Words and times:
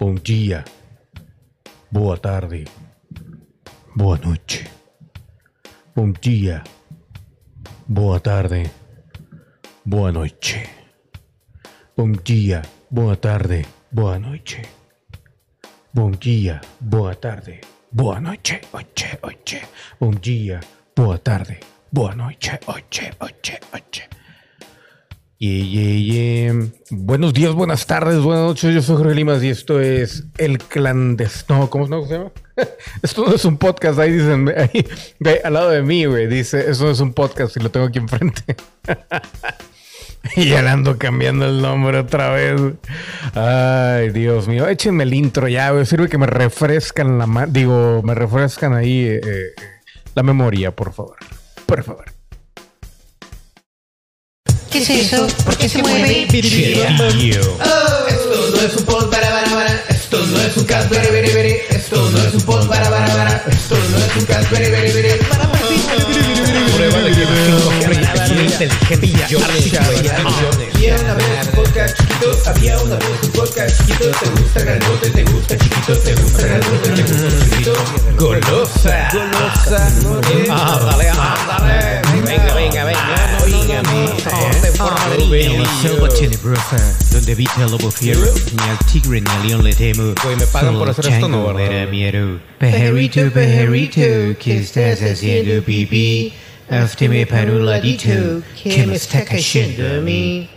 Bom 0.00 0.14
dia. 0.14 0.64
Boa 1.92 2.16
tarde. 2.16 2.64
Boa 3.94 4.16
noite. 4.16 4.64
Bom 5.94 6.10
dia. 6.12 6.64
Boa 7.86 8.18
tarde. 8.18 8.70
Boa 9.84 10.10
noite. 10.10 10.70
Bom 11.94 12.12
dia. 12.12 12.62
Boa 12.90 13.14
tarde. 13.16 13.66
Boa 13.92 14.18
noite. 14.18 14.62
Bom 15.92 16.12
dia. 16.12 16.62
Boa 16.80 17.14
tarde. 17.14 17.60
Boa 17.92 18.20
noite. 18.20 18.58
Oche, 18.72 19.18
oche. 19.22 19.68
Bom 20.00 20.12
dia. 20.12 20.60
Boa 20.96 21.18
tarde. 21.18 21.60
Boa 21.92 22.14
noite. 22.14 22.58
Oche, 22.68 23.12
oche, 23.20 23.60
oche. 23.70 24.19
Yeah, 25.42 25.64
yeah, 25.64 26.52
yeah. 26.52 26.66
Buenos 26.90 27.32
días, 27.32 27.54
buenas 27.54 27.86
tardes, 27.86 28.18
buenas 28.18 28.44
noches. 28.44 28.74
Yo 28.74 28.82
soy 28.82 28.98
Jorge 28.98 29.14
Limas 29.14 29.42
y 29.42 29.48
esto 29.48 29.80
es 29.80 30.24
El 30.36 30.58
Clandestino. 30.58 31.70
¿Cómo 31.70 31.86
se 31.86 32.12
llama? 32.12 32.30
esto 33.02 33.24
no 33.24 33.34
es 33.34 33.46
un 33.46 33.56
podcast. 33.56 33.98
Ahí 33.98 34.12
dicen, 34.12 34.52
ahí, 34.54 34.86
al 35.42 35.54
lado 35.54 35.70
de 35.70 35.80
mí, 35.80 36.04
güey. 36.04 36.26
Dice, 36.26 36.70
eso 36.70 36.84
no 36.84 36.90
es 36.90 37.00
un 37.00 37.14
podcast 37.14 37.56
y 37.56 37.60
lo 37.60 37.70
tengo 37.70 37.86
aquí 37.86 37.98
enfrente. 37.98 38.54
y 40.36 40.50
ya 40.50 40.60
le 40.60 40.68
ando 40.68 40.98
cambiando 40.98 41.46
el 41.46 41.62
nombre 41.62 42.00
otra 42.00 42.34
vez. 42.34 42.60
Ay, 43.32 44.10
Dios 44.10 44.46
mío. 44.46 44.68
Échenme 44.68 45.04
el 45.04 45.14
intro 45.14 45.48
ya, 45.48 45.70
güey. 45.70 45.86
Sirve 45.86 46.10
que 46.10 46.18
me 46.18 46.26
refrescan 46.26 47.16
la. 47.16 47.46
Digo, 47.46 48.02
me 48.04 48.14
refrescan 48.14 48.74
ahí 48.74 49.06
eh, 49.06 49.20
eh, 49.24 49.54
la 50.14 50.22
memoria, 50.22 50.76
por 50.76 50.92
favor. 50.92 51.16
Por 51.64 51.82
favor. 51.82 52.19
¿Qué 54.70 54.78
es 54.78 54.90
eso? 54.90 55.26
¿Por 55.44 55.56
qué 55.56 55.68
se 55.68 55.82
mueve? 55.82 56.28
Oh, 56.30 58.08
esto 58.08 58.50
no 58.52 58.60
es 58.62 58.76
un 58.76 58.84
pod 58.84 59.10
para 59.10 59.28
para 59.28 59.50
para. 59.50 59.84
Esto 59.88 60.24
no 60.26 60.40
es 60.40 60.56
un 60.56 60.64
cast. 60.64 60.92
Esto 60.92 62.10
no 62.10 62.22
es 62.22 62.34
un 62.34 62.40
pod 62.42 62.68
para 62.68 62.88
para 62.88 63.08
para. 63.08 63.44
Esto 63.50 63.76
no 63.76 63.98
es 63.98 64.16
un 64.16 64.24
cast. 64.26 64.48
Prueba 64.48 64.78
de 64.78 64.92
que 67.10 67.24
no 67.24 68.40
inteligente 68.44 69.12
yo 69.28 69.38
Había 70.74 70.96
una 70.96 71.14
vez 71.14 71.46
un 71.46 71.52
podcast 71.52 71.96
chiquito. 71.96 72.38
Había 72.46 72.80
una 72.80 72.96
vez 72.96 73.08
un 73.22 73.30
podcast 73.30 73.76
chiquito. 73.76 74.10
Te 74.10 74.28
gusta 74.30 74.60
grandote, 74.60 75.10
te 75.10 75.24
gusta 75.24 75.58
chiquito, 75.58 75.98
te 75.98 76.14
gusta 76.14 76.46
grandote, 76.46 76.90
te 76.90 77.02
gusta 77.02 77.44
chiquito. 77.44 77.72
Golosa. 78.16 79.08
Golosa. 79.12 79.92
Selva 85.80 86.08
tenebrosa, 86.08 86.98
donde 87.12 87.32
habita 87.32 87.64
el 87.64 87.70
lobo 87.70 87.90
fiero, 87.90 88.20
ni 88.20 88.68
al 88.68 88.78
tigre 88.90 89.20
ni 89.20 89.30
al 89.30 89.48
león 89.48 89.64
le 89.64 89.72
temo. 89.74 90.14
Güey, 90.22 90.36
me 90.36 90.46
pagan 90.46 90.78
por 90.78 90.90
hacer 90.90 91.06
esto, 91.06 91.28
¿no, 91.28 91.52
verdad? 91.54 91.84
da 91.84 91.90
miedo. 91.90 92.40
Pajarito, 92.58 93.30
pajarito, 93.30 94.38
¿qué 94.38 94.58
estás 94.58 95.02
haciendo, 95.02 95.62
pipí? 95.62 96.32
Hazme 96.70 97.26
para 97.26 97.50
un 97.50 97.66
ladito, 97.66 98.42
que 98.62 98.86
me 98.86 98.94
está 98.94 99.24
cayendo 99.24 99.98
a 99.98 100.00
mí. 100.00 100.48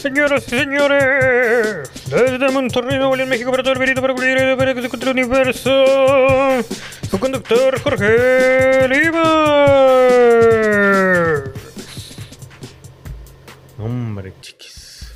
Señoras 0.00 0.44
y 0.46 0.50
señores, 0.50 1.90
desde 2.06 2.50
Monterrey, 2.50 2.96
Nuevo 2.96 3.16
León, 3.16 3.28
México, 3.28 3.50
para 3.50 3.62
todo 3.62 3.74
el 3.74 3.78
verito, 3.78 4.00
para 4.00 4.14
cubrir 4.14 4.38
el 4.38 4.56
para 4.56 4.74
que 4.74 4.80
se 4.80 4.86
encuentre 4.86 5.10
el 5.10 5.18
universo, 5.18 5.70
su 7.10 7.18
conductor 7.18 7.78
Jorge 7.82 8.88
Lima. 8.88 10.39
Hombre, 13.90 14.32
chiquis. 14.40 15.10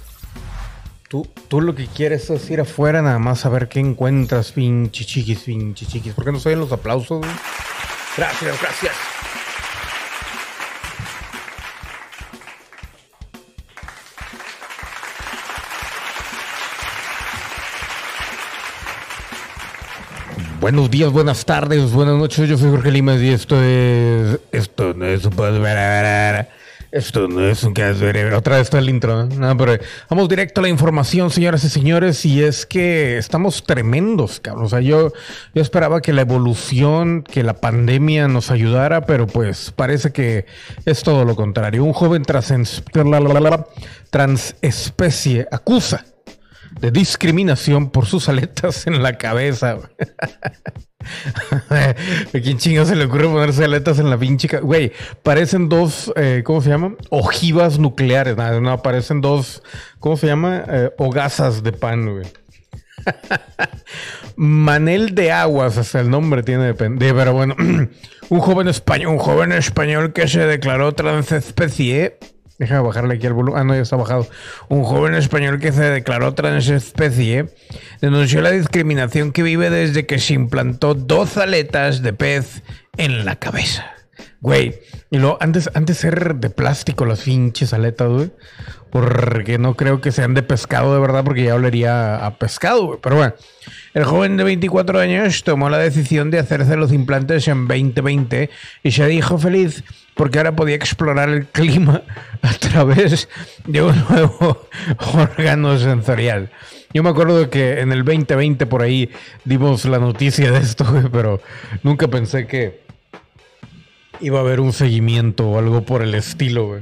Tú, 1.09 1.25
tú 1.47 1.61
lo 1.61 1.77
que 1.77 1.87
quieres 1.87 2.29
es 2.31 2.51
ir 2.51 2.61
afuera 2.61 3.03
nada 3.03 3.21
más 3.21 3.47
a 3.47 3.49
ver 3.49 3.69
qué 3.69 3.79
encuentras, 3.79 4.51
pinche 4.51 5.05
chiquis, 5.05 5.43
pinche 5.43 5.87
chiquis. 5.87 6.13
¿Por 6.13 6.25
qué 6.25 6.33
no 6.33 6.41
se 6.41 6.49
oyen 6.49 6.59
los 6.59 6.73
aplausos? 6.73 7.25
Gracias, 8.17 8.61
gracias. 8.61 8.93
Buenos 20.61 20.91
días, 20.91 21.13
buenas 21.13 21.45
tardes, 21.45 21.93
buenas 21.93 22.17
noches. 22.17 22.49
Yo 22.49 22.59
soy 22.59 22.71
Jorge 22.71 22.91
Limas 22.91 23.21
y 23.21 23.29
esto 23.29 23.63
es. 23.63 24.41
Esto 24.51 24.95
no 24.95 25.05
es 25.05 25.23
Esto 26.95 27.27
no 27.27 27.45
es 27.45 27.65
un 27.65 27.75
caso. 27.75 28.05
Otra 28.37 28.55
vez 28.55 28.67
está 28.67 28.79
el 28.79 28.89
intro. 28.89 29.27
¿no? 29.27 29.35
No, 29.35 29.57
pero 29.57 29.83
vamos 30.09 30.29
directo 30.29 30.61
a 30.61 30.63
la 30.63 30.69
información, 30.69 31.29
señoras 31.29 31.65
y 31.65 31.69
señores. 31.69 32.25
Y 32.25 32.41
es 32.41 32.67
que 32.67 33.19
estamos 33.19 33.65
tremendos, 33.65 34.39
cabrón. 34.39 34.67
O 34.67 34.69
sea, 34.69 34.79
yo, 34.79 35.13
yo 35.57 35.61
esperaba 35.61 36.01
que 36.01 36.13
la 36.13 36.21
evolución, 36.21 37.25
que 37.25 37.43
la 37.43 37.55
pandemia 37.55 38.29
nos 38.29 38.53
ayudara, 38.53 39.07
pero 39.07 39.27
pues 39.27 39.73
parece 39.73 40.13
que 40.13 40.47
es 40.85 41.03
todo 41.03 41.25
lo 41.25 41.35
contrario. 41.35 41.83
Un 41.83 41.95
joven 41.95 42.23
transespecie 44.11 45.49
acusa 45.51 46.05
de 46.79 46.93
discriminación 46.93 47.91
por 47.91 48.07
sus 48.07 48.29
aletas 48.29 48.87
en 48.87 49.03
la 49.03 49.19
cabeza. 49.19 49.79
¿A 51.71 51.95
quién 52.43 52.59
chingo 52.59 52.85
se 52.85 52.97
le 52.97 53.05
ocurre 53.05 53.29
ponerse 53.29 53.65
aletas 53.65 53.99
en 53.99 54.11
la 54.11 54.19
pinche 54.19 54.49
Güey, 54.59 54.93
parecen 55.23 55.69
dos, 55.69 56.13
eh, 56.17 56.43
¿cómo 56.45 56.61
se 56.61 56.71
llaman? 56.71 56.97
Ojivas 57.11 57.79
nucleares. 57.79 58.37
No, 58.37 58.61
no, 58.61 58.83
parecen 58.83 59.21
dos, 59.21 59.63
¿cómo 60.01 60.17
se 60.17 60.27
llama? 60.27 60.65
Eh, 60.69 60.91
hogazas 60.99 61.63
de 61.63 61.73
pan, 61.73 62.13
güey. 62.13 62.27
Manel 64.37 65.15
de 65.15 65.33
Aguas, 65.33 65.79
hasta 65.79 66.01
el 66.01 66.11
nombre 66.11 66.43
tiene 66.43 66.73
de 66.73 66.75
pero 66.75 67.33
bueno, 67.33 67.55
un 68.29 68.41
joven 68.41 68.69
español, 68.69 69.13
un 69.13 69.19
joven 69.19 69.53
español 69.53 70.13
que 70.13 70.29
se 70.29 70.41
declaró 70.41 70.93
transespecie. 70.93 72.19
Deja 72.59 72.77
de 72.77 72.83
bajarle 72.83 73.15
aquí 73.15 73.27
el 73.27 73.33
volumen. 73.33 73.61
Ah, 73.61 73.65
no, 73.65 73.75
ya 73.75 73.83
está 73.83 73.97
bajado. 73.97 74.29
Un 74.69 74.85
joven 74.85 75.15
español 75.15 75.59
que 75.59 75.73
se 75.73 75.83
declaró 75.83 76.35
transespecie 76.35 77.47
denunció 78.01 78.41
la 78.43 78.53
discriminación 78.53 79.33
que 79.33 79.43
vive 79.43 79.71
desde 79.71 80.07
que 80.07 80.21
se 80.21 80.35
implantó 80.35 80.95
dos 80.95 81.37
aletas 81.37 82.03
de 82.03 82.13
pez 82.13 82.63
en 82.97 83.25
la 83.25 83.37
cabeza. 83.37 83.95
Güey, 84.41 84.75
y 85.11 85.19
luego 85.19 85.39
antes, 85.41 85.71
antes 85.75 85.97
ser 85.97 86.37
de 86.37 86.51
plástico 86.51 87.07
las 87.07 87.23
pinches 87.23 87.73
aletas, 87.73 88.09
güey. 88.09 88.31
Porque 88.91 89.59
no 89.59 89.75
creo 89.75 90.01
que 90.01 90.13
sean 90.13 90.35
de 90.35 90.45
pescado 90.45 90.95
de 90.95 91.01
verdad, 91.01 91.25
porque 91.25 91.43
ya 91.45 91.57
olería 91.57 92.25
a 92.25 92.39
pescado, 92.39 92.87
güey. 92.87 92.99
Pero 93.03 93.17
bueno, 93.17 93.35
el 93.95 94.05
joven 94.05 94.37
de 94.37 94.45
24 94.45 95.01
años 95.01 95.43
tomó 95.43 95.71
la 95.71 95.79
decisión 95.79 96.31
de 96.31 96.39
hacerse 96.39 96.77
los 96.77 96.93
implantes 96.93 97.49
en 97.49 97.67
2020 97.67 98.51
y 98.85 98.91
se 98.93 99.07
dijo 99.07 99.39
feliz 99.39 99.83
porque 100.15 100.39
ahora 100.39 100.57
podía 100.57 100.77
explorar 100.77 101.29
el 101.29 101.47
clima 101.47 102.03
a 102.43 102.53
través 102.55 103.29
de 103.67 103.83
un 103.83 104.05
nuevo 104.09 104.69
órgano 105.15 105.79
sensorial. 105.79 106.51
Yo 106.93 107.03
me 107.03 107.11
acuerdo 107.11 107.51
que 107.51 107.81
en 107.81 107.93
el 107.93 108.05
2020 108.05 108.67
por 108.67 108.83
ahí 108.83 109.11
dimos 109.45 109.85
la 109.85 109.99
noticia 109.99 110.51
de 110.53 110.59
esto, 110.59 110.87
pero 111.13 111.41
nunca 111.83 112.09
pensé 112.09 112.47
que 112.47 112.85
iba 114.21 114.39
a 114.39 114.43
haber 114.43 114.61
un 114.61 114.73
seguimiento 114.73 115.49
o 115.49 115.59
algo 115.59 115.83
por 115.85 116.03
el 116.03 116.15
estilo. 116.15 116.81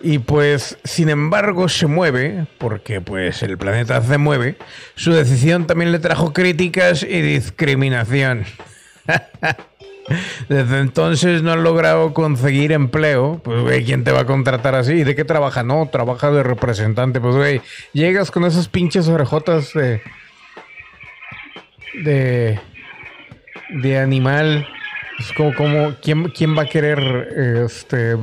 Y 0.00 0.18
pues, 0.18 0.78
sin 0.82 1.08
embargo, 1.08 1.68
se 1.68 1.86
mueve, 1.86 2.46
porque 2.58 3.00
pues 3.00 3.42
el 3.42 3.56
planeta 3.56 4.02
se 4.02 4.18
mueve. 4.18 4.56
Su 4.96 5.12
decisión 5.12 5.66
también 5.66 5.92
le 5.92 6.00
trajo 6.00 6.32
críticas 6.32 7.04
y 7.04 7.20
discriminación. 7.20 8.44
Desde 10.48 10.80
entonces 10.80 11.42
no 11.42 11.52
ha 11.52 11.56
logrado 11.56 12.12
conseguir 12.12 12.72
empleo. 12.72 13.40
Pues, 13.44 13.60
güey, 13.62 13.84
¿quién 13.84 14.04
te 14.04 14.12
va 14.12 14.20
a 14.20 14.26
contratar 14.26 14.74
así? 14.74 14.92
¿Y 14.94 15.04
de 15.04 15.14
qué 15.14 15.24
trabaja? 15.24 15.62
No, 15.62 15.88
trabaja 15.90 16.30
de 16.30 16.42
representante. 16.42 17.20
Pues, 17.20 17.36
güey, 17.36 17.60
llegas 17.92 18.30
con 18.30 18.44
esas 18.44 18.68
pinches 18.68 19.08
orejotas 19.08 19.72
de... 19.74 20.02
De... 22.04 22.60
De 23.70 23.98
animal. 23.98 24.66
Es 25.18 25.32
como, 25.32 25.54
como 25.54 25.94
¿quién, 26.02 26.24
¿quién 26.30 26.56
va 26.56 26.62
a 26.62 26.66
querer 26.66 27.64
este, 27.64 28.16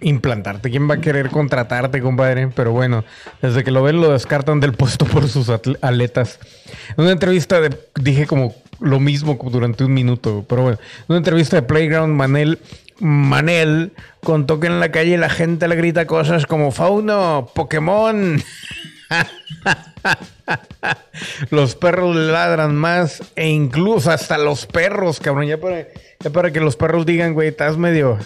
implantarte? 0.00 0.70
¿Quién 0.70 0.90
va 0.90 0.94
a 0.94 1.00
querer 1.00 1.30
contratarte, 1.30 2.00
compadre? 2.00 2.48
Pero 2.48 2.72
bueno, 2.72 3.04
desde 3.40 3.64
que 3.64 3.70
lo 3.70 3.82
ven 3.82 4.00
lo 4.00 4.12
descartan 4.12 4.60
del 4.60 4.72
puesto 4.72 5.06
por 5.06 5.28
sus 5.28 5.48
atle- 5.48 5.78
aletas. 5.82 6.40
En 6.96 7.04
una 7.04 7.12
entrevista 7.12 7.58
dije 7.94 8.26
como 8.26 8.54
lo 8.84 9.00
mismo 9.00 9.38
durante 9.50 9.84
un 9.84 9.94
minuto, 9.94 10.44
pero 10.48 10.62
bueno, 10.62 10.78
en 10.80 11.04
una 11.08 11.18
entrevista 11.18 11.56
de 11.56 11.62
Playground, 11.62 12.14
Manel, 12.14 12.58
Manel 13.00 13.92
contó 14.22 14.60
que 14.60 14.68
en 14.68 14.80
la 14.80 14.92
calle 14.92 15.18
la 15.18 15.30
gente 15.30 15.68
le 15.68 15.76
grita 15.76 16.06
cosas 16.06 16.46
como 16.46 16.70
Fauno, 16.70 17.50
Pokémon. 17.54 18.42
los 21.50 21.74
perros 21.74 22.16
ladran 22.16 22.74
más 22.74 23.22
e 23.36 23.48
incluso 23.48 24.10
hasta 24.10 24.38
los 24.38 24.66
perros, 24.66 25.20
cabrón. 25.20 25.46
Ya 25.46 25.58
para, 25.58 25.86
ya 26.20 26.30
para 26.30 26.52
que 26.52 26.60
los 26.60 26.76
perros 26.76 27.06
digan, 27.06 27.34
güey, 27.34 27.48
estás 27.48 27.76
medio. 27.76 28.18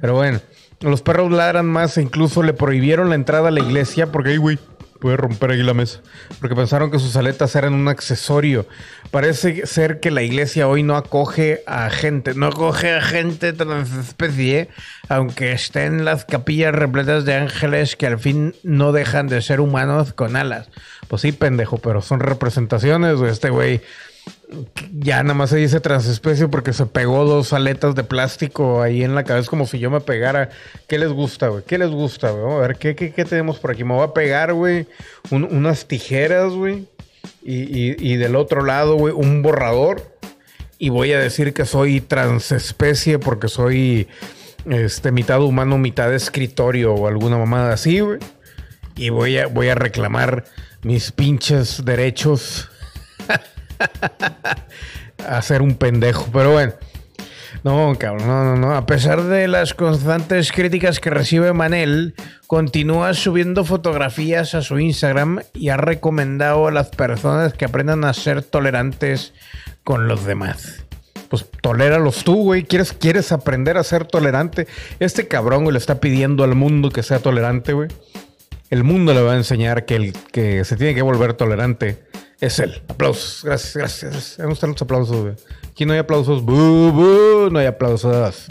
Pero 0.00 0.14
bueno, 0.14 0.40
los 0.80 1.02
perros 1.02 1.32
ladran 1.32 1.66
más 1.66 1.98
e 1.98 2.02
incluso 2.02 2.42
le 2.42 2.52
prohibieron 2.52 3.08
la 3.08 3.14
entrada 3.14 3.48
a 3.48 3.52
la 3.52 3.60
iglesia 3.60 4.12
porque, 4.12 4.30
ay, 4.30 4.36
güey, 4.36 4.58
Puede 5.00 5.16
romper 5.16 5.52
aquí 5.52 5.62
la 5.62 5.74
mesa. 5.74 6.00
Porque 6.40 6.56
pensaron 6.56 6.90
que 6.90 6.98
sus 6.98 7.16
aletas 7.16 7.54
eran 7.54 7.74
un 7.74 7.88
accesorio. 7.88 8.66
Parece 9.10 9.66
ser 9.66 10.00
que 10.00 10.10
la 10.10 10.22
iglesia 10.22 10.68
hoy 10.68 10.82
no 10.82 10.96
acoge 10.96 11.62
a 11.66 11.90
gente, 11.90 12.34
no 12.34 12.46
acoge 12.46 12.92
a 12.94 13.02
gente 13.02 13.52
transespecie, 13.52 14.68
aunque 15.08 15.52
estén 15.52 16.04
las 16.04 16.24
capillas 16.24 16.74
repletas 16.74 17.24
de 17.24 17.34
ángeles 17.34 17.96
que 17.96 18.06
al 18.06 18.18
fin 18.18 18.54
no 18.62 18.92
dejan 18.92 19.28
de 19.28 19.42
ser 19.42 19.60
humanos 19.60 20.12
con 20.12 20.36
alas. 20.36 20.68
Pues 21.08 21.22
sí, 21.22 21.32
pendejo, 21.32 21.78
pero 21.78 22.02
son 22.02 22.20
representaciones, 22.20 23.16
güey. 23.16 23.30
Este 23.30 23.50
güey 23.50 23.82
ya 25.00 25.22
nada 25.22 25.34
más 25.34 25.50
se 25.50 25.56
dice 25.56 25.80
transespecie 25.80 26.46
porque 26.48 26.72
se 26.72 26.86
pegó 26.86 27.24
dos 27.24 27.52
aletas 27.52 27.94
de 27.94 28.04
plástico 28.04 28.80
ahí 28.80 29.02
en 29.02 29.14
la 29.14 29.24
cabeza, 29.24 29.50
como 29.50 29.66
si 29.66 29.78
yo 29.78 29.90
me 29.90 30.00
pegara. 30.00 30.50
¿Qué 30.88 30.98
les 30.98 31.10
gusta, 31.10 31.48
güey? 31.48 31.64
¿Qué 31.66 31.78
les 31.78 31.90
gusta, 31.90 32.30
güey? 32.30 32.54
A 32.54 32.58
ver, 32.58 32.76
¿qué, 32.76 32.94
qué, 32.94 33.12
qué 33.12 33.24
tenemos 33.24 33.58
por 33.58 33.72
aquí? 33.72 33.82
Me 33.84 33.94
voy 33.94 34.04
a 34.04 34.12
pegar, 34.14 34.52
güey, 34.52 34.86
un- 35.30 35.44
unas 35.44 35.86
tijeras, 35.86 36.52
güey. 36.52 36.86
Y, 37.42 37.62
y- 37.92 37.96
y 37.98 38.16
del 38.16 38.36
otro 38.36 38.64
lado, 38.64 38.94
güey, 38.96 39.12
un 39.14 39.42
borrador. 39.42 40.02
Y 40.78 40.90
voy 40.90 41.12
a 41.12 41.18
decir 41.18 41.52
que 41.54 41.64
soy 41.64 42.00
transespecie 42.00 43.18
porque 43.18 43.48
soy 43.48 44.06
este, 44.70 45.10
mitad 45.10 45.40
humano, 45.42 45.78
mitad 45.78 46.12
escritorio 46.14 46.94
o 46.94 47.08
alguna 47.08 47.38
mamada 47.38 47.72
así, 47.72 48.00
güey. 48.00 48.18
Y 48.94 49.08
voy 49.10 49.38
a, 49.38 49.46
voy 49.46 49.68
a 49.68 49.74
reclamar 49.74 50.44
mis 50.82 51.10
pinches 51.12 51.84
derechos 51.84 52.68
a 55.28 55.42
ser 55.42 55.62
un 55.62 55.74
pendejo. 55.74 56.28
Pero 56.32 56.52
bueno. 56.52 56.72
No, 57.64 57.96
cabrón, 57.98 58.28
no, 58.28 58.44
no, 58.44 58.56
no. 58.56 58.76
A 58.76 58.86
pesar 58.86 59.24
de 59.24 59.48
las 59.48 59.74
constantes 59.74 60.52
críticas 60.52 61.00
que 61.00 61.10
recibe 61.10 61.52
Manel, 61.52 62.14
continúa 62.46 63.12
subiendo 63.14 63.64
fotografías 63.64 64.54
a 64.54 64.62
su 64.62 64.78
Instagram 64.78 65.40
y 65.52 65.70
ha 65.70 65.76
recomendado 65.76 66.68
a 66.68 66.70
las 66.70 66.90
personas 66.90 67.54
que 67.54 67.64
aprendan 67.64 68.04
a 68.04 68.14
ser 68.14 68.42
tolerantes 68.42 69.32
con 69.82 70.06
los 70.06 70.24
demás. 70.24 70.84
Pues 71.28 71.44
toléralos 71.60 72.22
tú, 72.22 72.36
güey. 72.36 72.62
¿Quieres, 72.62 72.92
¿Quieres 72.92 73.32
aprender 73.32 73.78
a 73.78 73.82
ser 73.82 74.04
tolerante? 74.04 74.68
Este 75.00 75.26
cabrón, 75.26 75.64
güey, 75.64 75.72
le 75.72 75.78
está 75.78 75.98
pidiendo 75.98 76.44
al 76.44 76.54
mundo 76.54 76.90
que 76.90 77.02
sea 77.02 77.18
tolerante, 77.18 77.72
güey. 77.72 77.88
El 78.70 78.82
mundo 78.82 79.14
le 79.14 79.22
va 79.22 79.32
a 79.32 79.36
enseñar 79.36 79.84
que 79.84 79.96
el 79.96 80.12
que 80.12 80.64
se 80.64 80.76
tiene 80.76 80.94
que 80.94 81.02
volver 81.02 81.34
tolerante 81.34 82.04
es 82.40 82.58
él. 82.58 82.82
Aplausos. 82.88 83.42
Gracias, 83.44 83.76
gracias. 83.76 84.34
¿Dónde 84.38 84.54
están 84.54 84.70
los 84.70 84.82
aplausos? 84.82 85.44
Aquí 85.70 85.86
no 85.86 85.92
hay 85.92 86.00
aplausos. 86.00 86.42
¡Bu, 86.42 86.90
bu! 86.90 87.50
No 87.50 87.58
hay 87.58 87.66
aplausos. 87.66 88.46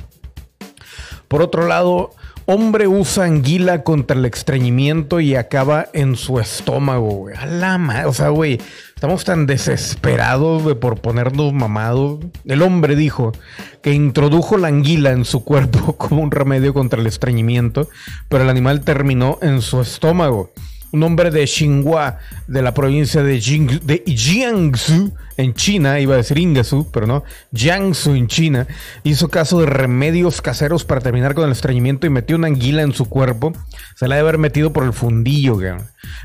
Por 1.28 1.42
otro 1.42 1.68
lado, 1.68 2.12
hombre 2.46 2.88
usa 2.88 3.26
anguila 3.26 3.84
contra 3.84 4.18
el 4.18 4.26
estreñimiento 4.26 5.20
y 5.20 5.36
acaba 5.36 5.88
en 5.94 6.16
su 6.16 6.40
estómago, 6.40 7.10
güey. 7.10 7.36
A 7.36 7.46
la 7.46 7.78
madre. 7.78 8.06
O 8.06 8.14
sea, 8.14 8.30
güey, 8.30 8.60
estamos 8.95 9.25
tan 9.25 9.45
desesperados 9.45 10.63
güey, 10.63 10.75
por 10.75 11.01
ponernos 11.01 11.51
mamados. 11.51 12.19
El 12.45 12.62
hombre 12.62 12.95
dijo 12.95 13.33
que 13.81 13.92
introdujo 13.92 14.57
la 14.57 14.69
anguila 14.69 15.12
en 15.12 15.25
su 15.25 15.44
cuerpo 15.44 15.94
como 15.97 16.21
un 16.21 16.31
remedio 16.31 16.74
contra 16.74 17.01
el 17.01 17.07
estreñimiento, 17.07 17.89
pero 18.30 18.44
el 18.44 18.50
animal 18.50 18.81
terminó 18.81 19.38
en 19.42 19.62
su 19.62 19.81
estómago. 19.81 20.51
Un 20.95 21.03
hombre 21.03 21.30
de 21.30 21.45
Xinhua, 21.45 22.19
de 22.47 22.62
la 22.62 22.74
provincia 22.74 23.21
de, 23.21 23.38
Jing- 23.39 23.81
de 23.81 24.01
Jiangsu, 24.07 25.13
en 25.36 25.53
China, 25.53 26.00
iba 26.00 26.13
a 26.13 26.18
decir 26.18 26.38
Ingesu, 26.38 26.89
pero 26.92 27.06
no, 27.06 27.24
Jiangsu 27.53 28.15
en 28.15 28.27
China, 28.27 28.65
hizo 29.03 29.27
caso 29.30 29.59
de 29.59 29.65
remedios 29.65 30.42
caseros 30.42 30.86
para 30.86 31.01
terminar 31.01 31.36
con 31.36 31.44
el 31.45 31.51
estreñimiento 31.51 32.07
y 32.07 32.09
metió 32.09 32.38
una 32.38 32.47
anguila 32.47 32.81
en 32.81 32.94
su 32.94 33.09
cuerpo. 33.09 33.51
Se 33.95 34.07
la 34.07 34.15
debe 34.15 34.30
haber 34.30 34.39
metido 34.39 34.71
por 34.71 34.86
el 34.86 34.94
fundillo. 34.94 35.57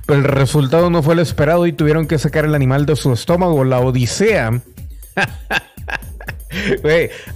Pero 0.06 0.19
el 0.19 0.25
resultado 0.25 0.88
no 0.88 1.02
fue 1.02 1.14
el 1.14 1.20
esperado 1.20 1.67
y 1.67 1.72
tuvieron 1.72 2.06
que 2.06 2.19
sacar 2.19 2.44
el 2.44 2.55
animal 2.55 2.87
de 2.87 2.94
su 2.94 3.12
estómago. 3.12 3.64
La 3.64 3.81
Odisea 3.81 4.62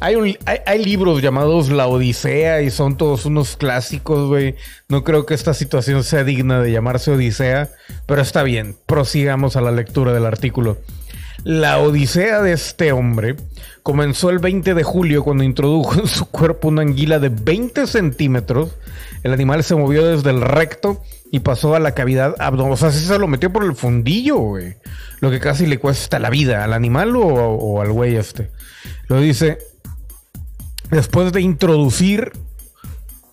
Hay, 0.01 0.37
hay, 0.67 0.85
libros 0.85 1.23
llamados 1.23 1.71
La 1.71 1.87
Odisea 1.87 2.63
y 2.63 2.71
son 2.71 2.97
todos 2.97 3.27
unos 3.27 3.57
clásicos, 3.57 4.29
güey. 4.29 4.57
No 4.89 5.05
creo 5.05 5.25
que 5.25 5.35
esta 5.35 5.55
situación 5.55 6.03
sea 6.03 6.25
digna 6.25 6.61
de 6.61 6.73
llamarse 6.73 7.13
Odisea, 7.13 7.71
pero 8.07 8.23
está 8.23 8.43
bien. 8.43 8.77
Prosigamos 8.87 9.57
a 9.57 9.61
la 9.61 9.71
lectura 9.71 10.13
del 10.13 10.27
artículo. 10.27 10.79
La 11.45 11.79
Odisea 11.79 12.43
de 12.43 12.53
este 12.53 12.93
hombre 12.93 13.37
comenzó 13.83 14.31
el 14.31 14.39
20 14.39 14.75
de 14.75 14.83
julio 14.83 15.23
cuando 15.23 15.45
introdujo 15.45 16.01
en 16.01 16.07
su 16.07 16.27
cuerpo 16.27 16.69
una 16.69 16.83
anguila 16.83 17.19
de 17.19 17.29
20 17.29 17.87
centímetros. 17.87 18.77
El 19.23 19.33
animal 19.33 19.63
se 19.63 19.75
movió 19.75 20.07
desde 20.07 20.31
el 20.31 20.41
recto 20.41 21.03
y 21.31 21.41
pasó 21.41 21.75
a 21.75 21.81
la 21.81 21.93
cavidad 21.93 22.35
abdominal. 22.39 22.73
O 22.73 22.77
sea, 22.77 22.91
se 22.91 23.19
lo 23.19 23.27
metió 23.27 23.53
por 23.53 23.65
el 23.65 23.75
fundillo, 23.75 24.37
güey. 24.39 24.77
Lo 25.21 25.31
que 25.31 25.41
casi 25.41 25.67
le 25.67 25.79
cuesta 25.79 26.19
la 26.19 26.31
vida 26.31 26.65
al 26.65 26.73
animal 26.73 27.15
o, 27.17 27.27
o 27.27 27.81
al 27.83 27.93
güey 27.93 28.17
este. 28.17 28.51
Lo 29.09 29.21
dice, 29.21 29.59
después 30.91 31.33
de 31.33 31.41
introducir 31.41 32.33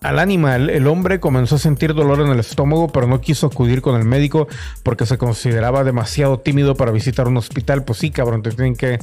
al 0.02 0.18
animal, 0.18 0.68
el 0.68 0.88
hombre 0.88 1.20
comenzó 1.20 1.54
a 1.54 1.58
sentir 1.58 1.94
dolor 1.94 2.20
en 2.20 2.28
el 2.28 2.40
estómago, 2.40 2.88
pero 2.88 3.06
no 3.06 3.20
quiso 3.20 3.46
acudir 3.46 3.82
con 3.82 3.98
el 3.98 4.04
médico 4.04 4.48
porque 4.82 5.06
se 5.06 5.16
consideraba 5.16 5.84
demasiado 5.84 6.40
tímido 6.40 6.74
para 6.74 6.90
visitar 6.90 7.28
un 7.28 7.36
hospital. 7.36 7.84
Pues 7.84 8.00
sí, 8.00 8.10
cabrón, 8.10 8.42
te 8.42 8.50
tienen 8.50 8.74
que 8.74 8.98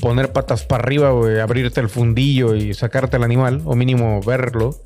poner 0.00 0.32
patas 0.32 0.64
para 0.64 0.82
arriba, 0.82 1.10
güey, 1.12 1.38
abrirte 1.38 1.80
el 1.80 1.88
fundillo 1.88 2.56
y 2.56 2.74
sacarte 2.74 3.16
el 3.16 3.22
animal, 3.22 3.62
o 3.64 3.76
mínimo 3.76 4.20
verlo. 4.22 4.76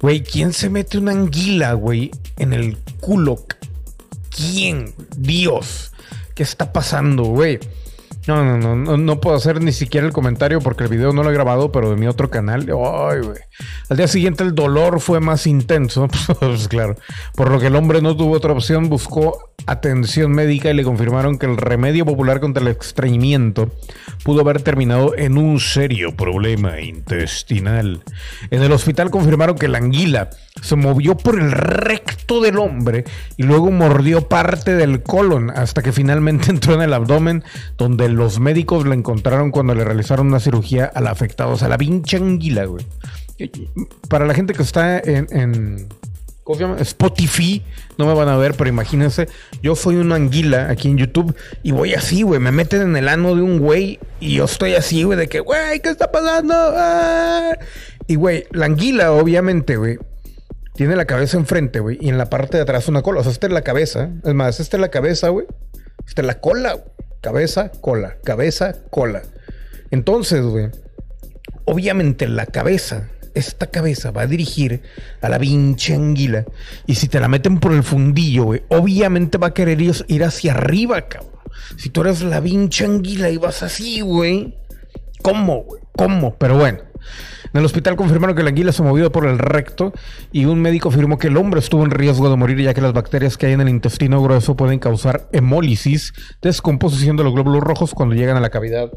Güey, 0.00 0.22
¿quién 0.22 0.52
se 0.52 0.68
mete 0.68 0.98
una 0.98 1.12
anguila, 1.12 1.72
güey, 1.72 2.10
en 2.36 2.52
el 2.52 2.76
culo? 3.00 3.46
¿Quién? 4.28 4.94
Dios. 5.16 5.92
¿Qué 6.34 6.42
está 6.42 6.74
pasando, 6.74 7.24
güey? 7.24 7.58
No, 8.26 8.44
no, 8.58 8.74
no, 8.74 8.96
no, 8.96 9.20
puedo 9.20 9.36
hacer 9.36 9.62
ni 9.62 9.72
siquiera 9.72 10.06
el 10.06 10.12
comentario 10.12 10.60
porque 10.60 10.84
el 10.84 10.90
video 10.90 11.12
no 11.12 11.22
lo 11.22 11.30
he 11.30 11.34
grabado, 11.34 11.70
pero 11.70 11.90
de 11.90 11.96
mi 11.96 12.08
otro 12.08 12.28
canal. 12.28 12.62
Ay, 12.62 13.20
güey. 13.20 13.38
Al 13.88 13.96
día 13.96 14.08
siguiente 14.08 14.42
el 14.42 14.54
dolor 14.54 15.00
fue 15.00 15.20
más 15.20 15.46
intenso, 15.46 16.08
pues 16.40 16.68
claro. 16.68 16.96
Por 17.34 17.50
lo 17.50 17.60
que 17.60 17.68
el 17.68 17.76
hombre 17.76 18.02
no 18.02 18.16
tuvo 18.16 18.34
otra 18.34 18.52
opción, 18.52 18.88
buscó 18.88 19.50
atención 19.66 20.32
médica 20.32 20.70
y 20.70 20.74
le 20.74 20.84
confirmaron 20.84 21.38
que 21.38 21.46
el 21.46 21.56
remedio 21.56 22.04
popular 22.04 22.40
contra 22.40 22.62
el 22.62 22.68
estreñimiento 22.68 23.72
pudo 24.24 24.40
haber 24.40 24.62
terminado 24.62 25.16
en 25.16 25.38
un 25.38 25.60
serio 25.60 26.16
problema 26.16 26.80
intestinal. 26.80 28.02
En 28.50 28.62
el 28.62 28.72
hospital 28.72 29.10
confirmaron 29.10 29.56
que 29.56 29.68
la 29.68 29.78
anguila 29.78 30.30
se 30.62 30.76
movió 30.76 31.16
por 31.16 31.38
el 31.38 31.52
recto 31.52 32.40
del 32.40 32.58
hombre 32.58 33.04
y 33.36 33.42
luego 33.42 33.70
mordió 33.70 34.28
parte 34.28 34.74
del 34.74 35.02
colon 35.02 35.50
hasta 35.50 35.82
que 35.82 35.92
finalmente 35.92 36.50
entró 36.50 36.74
en 36.74 36.82
el 36.82 36.92
abdomen 36.92 37.44
donde 37.76 38.08
los 38.08 38.40
médicos 38.40 38.86
la 38.86 38.94
encontraron 38.94 39.50
cuando 39.50 39.74
le 39.74 39.84
realizaron 39.84 40.28
una 40.28 40.40
cirugía 40.40 40.90
al 40.94 41.06
afectado. 41.06 41.52
O 41.52 41.56
sea, 41.56 41.68
la 41.68 41.78
pinche 41.78 42.16
anguila, 42.16 42.64
güey. 42.64 42.84
Para 44.08 44.26
la 44.26 44.34
gente 44.34 44.54
que 44.54 44.62
está 44.62 44.98
en, 44.98 45.88
¿cómo 46.42 46.58
se 46.58 46.64
llama? 46.64 46.76
Spotify, 46.80 47.62
no 47.98 48.06
me 48.06 48.14
van 48.14 48.28
a 48.28 48.36
ver, 48.36 48.54
pero 48.54 48.68
imagínense, 48.68 49.28
yo 49.62 49.76
soy 49.76 49.96
una 49.96 50.14
anguila 50.14 50.70
aquí 50.70 50.88
en 50.88 50.98
YouTube 50.98 51.36
y 51.62 51.72
voy 51.72 51.94
así, 51.94 52.22
güey, 52.22 52.40
me 52.40 52.52
meten 52.52 52.82
en 52.82 52.96
el 52.96 53.08
ano 53.08 53.34
de 53.34 53.42
un 53.42 53.58
güey 53.58 53.98
y 54.20 54.36
yo 54.36 54.44
estoy 54.44 54.74
así, 54.74 55.02
güey, 55.02 55.18
de 55.18 55.28
que, 55.28 55.40
güey, 55.40 55.80
¿qué 55.80 55.90
está 55.90 56.10
pasando? 56.10 56.54
¡Ah! 56.56 57.56
Y, 58.06 58.14
güey, 58.14 58.44
la 58.52 58.66
anguila, 58.66 59.12
obviamente, 59.12 59.76
güey, 59.76 59.98
tiene 60.74 60.94
la 60.94 61.06
cabeza 61.06 61.36
enfrente, 61.38 61.80
güey, 61.80 61.98
y 62.00 62.08
en 62.08 62.18
la 62.18 62.30
parte 62.30 62.58
de 62.58 62.62
atrás 62.62 62.86
una 62.86 63.02
cola. 63.02 63.20
O 63.20 63.22
sea, 63.22 63.32
esta 63.32 63.46
es 63.46 63.52
la 63.52 63.62
cabeza. 63.62 64.10
Es 64.24 64.34
más, 64.34 64.60
esta 64.60 64.76
es 64.76 64.80
la 64.80 64.90
cabeza, 64.90 65.30
güey. 65.30 65.46
Esta 66.06 66.22
es 66.22 66.26
la 66.26 66.40
cola. 66.40 66.84
Cabeza, 67.22 67.72
cola. 67.80 68.18
Cabeza, 68.22 68.76
cola. 68.90 69.22
Entonces, 69.90 70.42
güey, 70.42 70.68
obviamente 71.64 72.28
la 72.28 72.46
cabeza, 72.46 73.08
esta 73.36 73.66
cabeza 73.66 74.10
va 74.10 74.22
a 74.22 74.26
dirigir 74.26 74.82
a 75.20 75.28
la 75.28 75.38
pinche 75.38 75.94
anguila. 75.94 76.44
Y 76.86 76.94
si 76.94 77.08
te 77.08 77.20
la 77.20 77.28
meten 77.28 77.58
por 77.58 77.72
el 77.72 77.82
fundillo, 77.82 78.44
güey, 78.44 78.62
obviamente 78.68 79.38
va 79.38 79.48
a 79.48 79.54
querer 79.54 79.80
ir 79.80 80.24
hacia 80.24 80.52
arriba, 80.52 81.02
cabrón. 81.08 81.32
Si 81.76 81.90
tú 81.90 82.00
eres 82.00 82.22
la 82.22 82.40
pinche 82.40 82.84
anguila 82.84 83.28
y 83.30 83.36
vas 83.36 83.62
así, 83.62 84.00
güey. 84.00 84.54
¿Cómo, 85.22 85.64
güey? 85.64 85.82
¿Cómo? 85.92 86.34
Pero 86.36 86.56
bueno. 86.56 86.78
En 87.52 87.60
el 87.60 87.64
hospital 87.64 87.96
confirmaron 87.96 88.34
que 88.34 88.42
la 88.42 88.50
anguila 88.50 88.72
se 88.72 88.82
movió 88.82 89.10
por 89.12 89.26
el 89.26 89.38
recto 89.38 89.92
y 90.32 90.44
un 90.44 90.60
médico 90.60 90.88
afirmó 90.88 91.16
que 91.18 91.28
el 91.28 91.36
hombre 91.36 91.60
estuvo 91.60 91.84
en 91.84 91.90
riesgo 91.90 92.28
de 92.28 92.36
morir 92.36 92.60
ya 92.60 92.74
que 92.74 92.80
las 92.80 92.92
bacterias 92.92 93.38
que 93.38 93.46
hay 93.46 93.52
en 93.52 93.60
el 93.60 93.68
intestino 93.68 94.22
grueso 94.22 94.56
pueden 94.56 94.78
causar 94.78 95.28
hemólisis, 95.32 96.12
descomposición 96.42 97.16
de 97.16 97.24
los 97.24 97.32
glóbulos 97.32 97.62
rojos 97.62 97.94
cuando 97.94 98.14
llegan 98.14 98.36
a 98.36 98.40
la 98.40 98.50
cavidad 98.50 98.90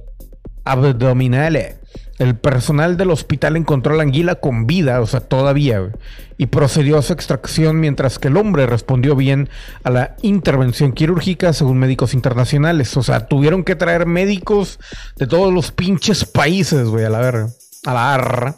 abdominal. 0.65 1.79
El 2.19 2.35
personal 2.35 2.97
del 2.97 3.11
hospital 3.11 3.55
encontró 3.55 3.95
la 3.95 4.03
anguila 4.03 4.35
con 4.35 4.67
vida, 4.67 4.99
o 4.99 5.07
sea, 5.07 5.21
todavía, 5.21 5.89
y 6.37 6.47
procedió 6.47 6.97
a 6.97 7.01
su 7.01 7.13
extracción 7.13 7.79
mientras 7.79 8.19
que 8.19 8.27
el 8.27 8.35
hombre 8.35 8.65
respondió 8.65 9.15
bien 9.15 9.49
a 9.83 9.89
la 9.89 10.17
intervención 10.21 10.91
quirúrgica 10.91 11.53
según 11.53 11.79
médicos 11.79 12.13
internacionales. 12.13 12.95
O 12.97 13.03
sea, 13.03 13.27
tuvieron 13.27 13.63
que 13.63 13.75
traer 13.75 14.05
médicos 14.05 14.79
de 15.15 15.27
todos 15.27 15.53
los 15.53 15.71
pinches 15.71 16.25
países, 16.25 16.89
güey, 16.89 17.05
a 17.05 17.09
la 17.09 17.19
verga, 17.19 17.47
a 17.85 17.93
la 17.93 18.13
arra. 18.13 18.55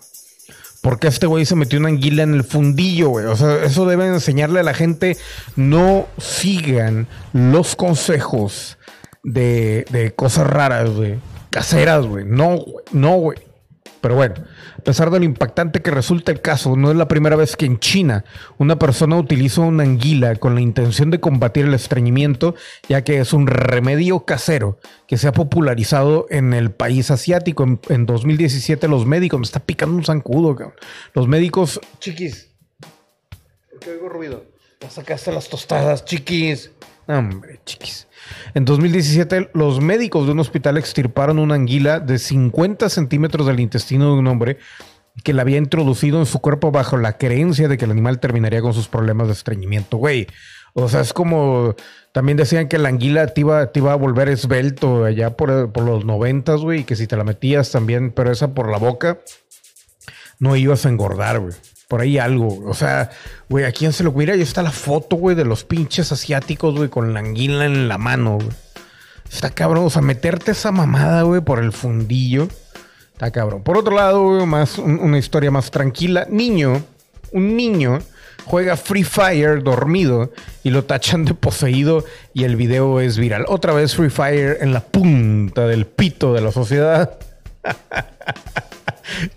Porque 0.82 1.08
este 1.08 1.28
güey 1.28 1.46
se 1.46 1.56
metió 1.56 1.78
una 1.78 1.90
anguila 1.90 2.24
en 2.24 2.34
el 2.34 2.44
fundillo, 2.44 3.10
güey. 3.10 3.28
O 3.28 3.36
sea, 3.36 3.64
eso 3.64 3.86
debe 3.86 4.08
enseñarle 4.08 4.62
a 4.62 4.64
la 4.64 4.74
gente. 4.74 5.16
No 5.56 6.08
sigan 6.18 7.06
los 7.34 7.76
consejos 7.76 8.80
de, 9.24 9.86
de 9.92 10.16
cosas 10.16 10.48
raras, 10.48 10.90
güey. 10.90 11.20
Caseras, 11.52 12.08
güey. 12.08 12.26
No, 12.26 12.58
güey. 12.58 12.86
No, 12.92 13.18
güey. 13.18 13.51
Pero 14.02 14.16
bueno, 14.16 14.36
a 14.78 14.82
pesar 14.82 15.12
de 15.12 15.20
lo 15.20 15.26
impactante 15.26 15.82
que 15.82 15.92
resulta 15.92 16.32
el 16.32 16.42
caso, 16.42 16.76
no 16.76 16.90
es 16.90 16.98
la 16.98 17.08
primera 17.08 17.36
vez 17.36 17.56
que 17.56 17.68
en 17.68 17.80
China 17.80 18.26
una 18.58 18.78
persona 18.80 19.16
utiliza 19.16 19.62
una 19.62 19.84
anguila 19.84 20.36
con 20.36 20.56
la 20.56 20.62
intención 20.62 21.12
de 21.12 21.20
combatir 21.20 21.66
el 21.66 21.76
estreñimiento, 21.76 22.56
ya 22.90 23.04
que 23.04 23.20
es 23.20 23.32
un 23.32 23.46
remedio 23.46 24.26
casero 24.26 24.80
que 25.08 25.18
se 25.18 25.28
ha 25.28 25.32
popularizado 25.32 26.26
en 26.32 26.54
el 26.54 26.72
país 26.72 27.12
asiático. 27.12 27.64
En, 27.64 27.80
en 27.90 28.08
2017 28.08 28.88
los 28.88 29.06
médicos, 29.06 29.40
me 29.40 29.46
está 29.46 29.60
picando 29.60 29.96
un 29.96 30.04
zancudo, 30.04 30.56
cabrón. 30.56 30.76
Los 31.14 31.28
médicos, 31.28 31.80
chiquis, 32.00 32.50
¿por 33.70 33.80
qué 33.80 33.92
oigo 33.92 34.10
ruido? 34.10 34.46
Ya 34.80 34.90
sacaste 34.90 35.32
las 35.32 35.48
tostadas, 35.48 36.06
chiquis. 36.06 36.72
Hombre, 37.18 37.60
chiquis. 37.66 38.08
En 38.54 38.66
2017, 38.66 39.52
los 39.54 39.82
médicos 39.82 40.26
de 40.26 40.32
un 40.32 40.40
hospital 40.40 40.78
extirparon 40.78 41.40
una 41.40 41.56
anguila 41.56 42.00
de 42.00 42.20
50 42.20 42.90
centímetros 42.90 43.48
del 43.48 43.60
intestino 43.60 44.14
de 44.14 44.20
un 44.20 44.28
hombre 44.28 44.58
que 45.24 45.34
la 45.34 45.42
había 45.42 45.58
introducido 45.58 46.20
en 46.20 46.26
su 46.26 46.40
cuerpo 46.40 46.72
bajo 46.72 46.98
la 46.98 47.18
creencia 47.18 47.68
de 47.68 47.78
que 47.78 47.86
el 47.86 47.92
animal 47.92 48.20
terminaría 48.20 48.62
con 48.62 48.74
sus 48.74 48.88
problemas 48.88 49.28
de 49.28 49.34
estreñimiento, 49.34 49.98
güey. 49.98 50.28
O 50.74 50.88
sea, 50.88 51.02
es 51.02 51.12
como 51.12 51.76
también 52.14 52.38
decían 52.38 52.70
que 52.70 52.78
la 52.78 52.90
anguila 52.90 53.28
te 53.28 53.42
iba, 53.42 53.62
a 53.62 53.96
volver 53.96 54.30
esbelto 54.30 55.04
allá 55.04 55.36
por, 55.36 55.72
por 55.74 55.84
los 55.84 56.06
noventas, 56.06 56.62
güey, 56.62 56.82
y 56.82 56.84
que 56.86 56.96
si 56.96 57.08
te 57.08 57.18
la 57.18 57.26
metías 57.26 57.72
también, 57.72 58.12
pero 58.12 58.32
esa 58.32 58.54
por 58.54 58.70
la 58.72 58.78
boca, 58.78 59.20
no 60.40 60.56
ibas 60.56 60.86
a 60.86 60.90
engordar, 60.90 61.40
güey. 61.40 61.54
Por 61.92 62.00
ahí 62.00 62.18
algo. 62.18 62.64
O 62.70 62.74
sea, 62.74 63.10
güey, 63.50 63.66
¿a 63.66 63.74
quién 63.74 63.92
se 63.92 64.06
lo 64.06 64.14
mira? 64.14 64.34
Ahí 64.34 64.42
está 64.42 64.64
la 64.64 64.72
foto, 64.72 65.18
güey, 65.18 65.36
de 65.36 65.44
los 65.44 65.66
pinches 65.66 66.10
asiáticos, 66.14 66.74
güey, 66.74 66.88
con 66.88 67.14
la 67.14 67.20
anguila 67.20 67.66
en 67.66 67.90
la 67.90 67.98
mano, 67.98 68.36
güey. 68.38 68.48
Está 69.30 69.50
cabrón. 69.50 69.84
O 69.88 69.90
sea, 69.90 70.02
meterte 70.02 70.52
esa 70.52 70.72
mamada, 70.72 71.24
güey, 71.24 71.42
por 71.42 71.60
el 71.60 71.74
fundillo. 71.74 72.48
Está 73.12 73.30
cabrón. 73.32 73.62
Por 73.64 73.78
otro 73.78 73.94
lado, 73.94 74.24
güey, 74.24 74.46
más, 74.46 74.78
un- 74.78 75.00
una 75.02 75.18
historia 75.18 75.52
más 75.52 75.70
tranquila. 75.70 76.26
Niño, 76.30 76.82
un 77.34 77.58
niño 77.58 78.00
juega 78.46 78.78
Free 78.78 79.04
Fire 79.04 79.62
dormido 79.62 80.32
y 80.64 80.70
lo 80.70 80.86
tachan 80.86 81.26
de 81.26 81.34
poseído 81.34 82.06
y 82.34 82.46
el 82.46 82.56
video 82.56 83.02
es 83.02 83.18
viral. 83.18 83.44
Otra 83.50 83.74
vez 83.74 83.98
Free 83.98 84.10
Fire 84.10 84.60
en 84.62 84.72
la 84.72 84.80
punta 84.80 85.68
del 85.68 85.86
pito 85.88 86.34
de 86.34 86.40
la 86.40 86.54
sociedad. 86.54 87.18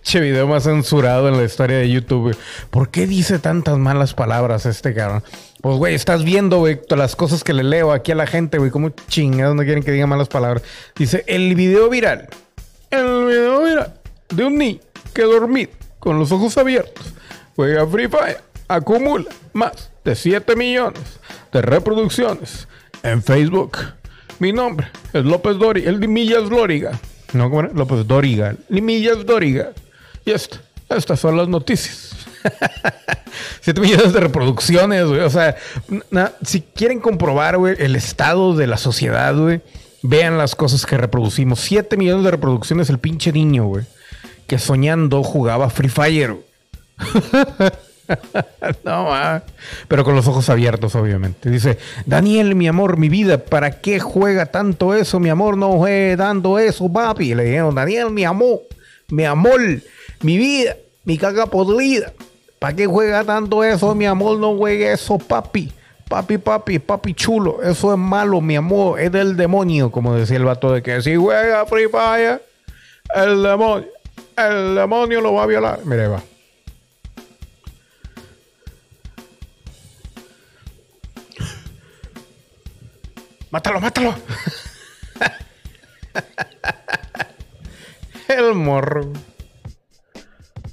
Che, 0.02 0.20
video 0.20 0.46
más 0.46 0.64
censurado 0.64 1.28
en 1.28 1.36
la 1.36 1.44
historia 1.44 1.78
de 1.78 1.90
YouTube. 1.90 2.36
¿Por 2.70 2.90
qué 2.90 3.06
dice 3.06 3.38
tantas 3.38 3.78
malas 3.78 4.14
palabras 4.14 4.66
este 4.66 4.94
cabrón? 4.94 5.22
Pues, 5.60 5.76
güey, 5.78 5.94
estás 5.94 6.24
viendo, 6.24 6.58
güey, 6.58 6.80
las 6.90 7.16
cosas 7.16 7.42
que 7.44 7.52
le 7.52 7.64
leo 7.64 7.92
aquí 7.92 8.12
a 8.12 8.14
la 8.14 8.26
gente, 8.26 8.58
güey. 8.58 8.70
¿Cómo 8.70 8.90
chingados 9.08 9.54
no 9.54 9.62
quieren 9.62 9.82
que 9.82 9.92
diga 9.92 10.06
malas 10.06 10.28
palabras? 10.28 10.62
Dice, 10.96 11.24
el 11.26 11.54
video 11.54 11.88
viral. 11.88 12.28
El 12.90 13.26
video 13.26 13.62
viral 13.64 13.94
de 14.34 14.44
un 14.44 14.58
niño 14.58 14.80
que 15.12 15.22
dormido, 15.22 15.70
con 15.98 16.18
los 16.18 16.32
ojos 16.32 16.58
abiertos, 16.58 17.14
juega 17.54 17.86
Free 17.86 18.08
Fire, 18.08 18.40
acumula 18.68 19.30
más 19.52 19.90
de 20.04 20.14
7 20.14 20.56
millones 20.56 21.20
de 21.52 21.62
reproducciones 21.62 22.68
en 23.02 23.22
Facebook. 23.22 23.78
Mi 24.38 24.52
nombre 24.52 24.88
es 25.12 25.24
López 25.24 25.56
Dori, 25.58 25.84
el 25.86 26.00
de 26.00 26.08
Millas 26.08 26.44
Lóriga. 26.44 26.98
No, 27.34 27.50
¿cómo 27.50 27.60
era? 27.60 27.70
López 27.74 28.06
Dóriga. 28.06 28.54
Millas 28.68 29.24
Dóriga. 29.26 29.72
Y 30.24 30.30
esta, 30.30 30.58
estas 30.88 31.20
son 31.20 31.36
las 31.36 31.48
noticias. 31.48 32.10
7 33.62 33.80
millones 33.80 34.12
de 34.12 34.20
reproducciones, 34.20 35.06
güey. 35.06 35.20
O 35.20 35.30
sea, 35.30 35.56
na- 36.10 36.32
si 36.44 36.60
quieren 36.60 37.00
comprobar, 37.00 37.56
güey, 37.58 37.76
el 37.78 37.96
estado 37.96 38.54
de 38.54 38.66
la 38.66 38.76
sociedad, 38.76 39.34
güey, 39.36 39.60
vean 40.02 40.36
las 40.38 40.54
cosas 40.54 40.86
que 40.86 40.96
reproducimos. 40.96 41.60
7 41.60 41.96
millones 41.96 42.24
de 42.24 42.30
reproducciones 42.30 42.90
el 42.90 42.98
pinche 42.98 43.32
niño, 43.32 43.64
güey, 43.66 43.84
que 44.46 44.58
soñando 44.58 45.22
jugaba 45.22 45.70
Free 45.70 45.88
Fire. 45.88 46.36
no, 48.84 49.04
ma. 49.04 49.42
pero 49.88 50.04
con 50.04 50.14
los 50.14 50.26
ojos 50.26 50.48
abiertos, 50.50 50.94
obviamente. 50.94 51.50
Dice, 51.50 51.78
Daniel, 52.06 52.54
mi 52.54 52.68
amor, 52.68 52.96
mi 52.96 53.08
vida, 53.08 53.38
¿para 53.38 53.80
qué 53.80 54.00
juega 54.00 54.46
tanto 54.46 54.94
eso? 54.94 55.20
Mi 55.20 55.30
amor, 55.30 55.56
no 55.56 55.72
juegue 55.72 56.16
dando 56.16 56.58
eso, 56.58 56.92
papi. 56.92 57.34
Le 57.34 57.44
dijeron, 57.44 57.74
Daniel, 57.74 58.10
mi 58.10 58.24
amor, 58.24 58.60
mi 59.08 59.24
amor, 59.24 59.60
mi 60.22 60.38
vida, 60.38 60.76
mi 61.04 61.18
caga 61.18 61.46
podrida. 61.46 62.12
¿Para 62.58 62.76
qué 62.76 62.86
juega 62.86 63.24
tanto 63.24 63.62
eso, 63.62 63.94
mi 63.94 64.06
amor? 64.06 64.38
No 64.38 64.56
juegue 64.56 64.92
eso, 64.92 65.18
papi. 65.18 65.72
Papi, 66.08 66.38
papi, 66.38 66.78
papi 66.78 67.14
chulo. 67.14 67.62
Eso 67.62 67.92
es 67.92 67.98
malo, 67.98 68.40
mi 68.40 68.56
amor. 68.56 69.00
Es 69.00 69.10
del 69.10 69.36
demonio, 69.36 69.90
como 69.90 70.14
decía 70.14 70.36
el 70.36 70.44
vato 70.44 70.72
de 70.72 70.82
que 70.82 71.00
si 71.02 71.16
juega 71.16 71.66
Free 71.66 71.88
Fire, 71.88 72.42
el 73.14 73.42
demonio, 73.42 73.88
el 74.36 74.74
demonio 74.74 75.20
lo 75.20 75.34
va 75.34 75.42
a 75.44 75.46
violar. 75.46 75.80
Mire, 75.84 76.08
va. 76.08 76.22
Mátalo, 83.54 83.78
mátalo. 83.80 84.12
El 88.26 88.54
morro. 88.54 89.12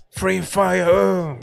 Free 0.10 0.42
Fire. 0.42 1.38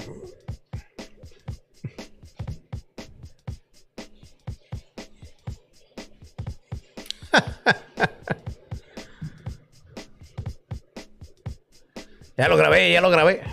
Ya 12.37 12.49
lo 12.49 12.57
grabé, 12.57 12.90
ya 12.90 13.00
lo 13.00 13.11
grabé. 13.11 13.45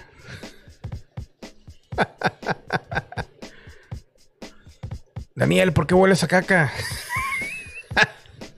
Daniel, 5.35 5.71
¿por 5.71 5.85
qué 5.85 5.93
hueles 5.93 6.23
a 6.23 6.27
caca? 6.27 6.73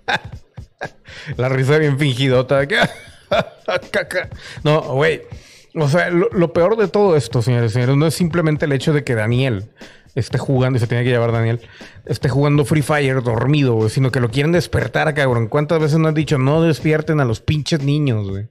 La 1.37 1.49
risa 1.49 1.77
bien 1.77 1.97
fingidota. 1.97 2.61
No, 4.63 4.81
güey. 4.93 5.21
O 5.75 5.89
sea, 5.89 6.09
lo, 6.09 6.53
peor 6.53 6.77
de 6.77 6.87
todo 6.87 7.15
esto, 7.15 7.41
señores 7.41 7.71
y 7.71 7.73
señores, 7.73 7.97
no 7.97 8.07
es 8.07 8.13
simplemente 8.13 8.65
el 8.65 8.71
hecho 8.71 8.93
de 8.93 9.03
que 9.03 9.15
Daniel 9.15 9.69
esté 10.15 10.37
jugando, 10.37 10.77
y 10.77 10.79
se 10.79 10.87
tiene 10.87 11.03
que 11.03 11.09
llevar 11.11 11.31
Daniel, 11.31 11.61
esté 12.05 12.29
jugando 12.29 12.65
Free 12.65 12.81
Fire 12.81 13.21
dormido, 13.21 13.75
güey, 13.75 13.89
sino 13.89 14.11
que 14.11 14.19
lo 14.19 14.31
quieren 14.31 14.53
despertar, 14.53 15.13
cabrón. 15.13 15.47
¿Cuántas 15.47 15.79
veces 15.79 15.99
nos 15.99 16.09
han 16.09 16.15
dicho 16.15 16.39
no 16.39 16.63
despierten 16.63 17.19
a 17.19 17.25
los 17.25 17.41
pinches 17.41 17.83
niños, 17.83 18.27
güey? 18.27 18.47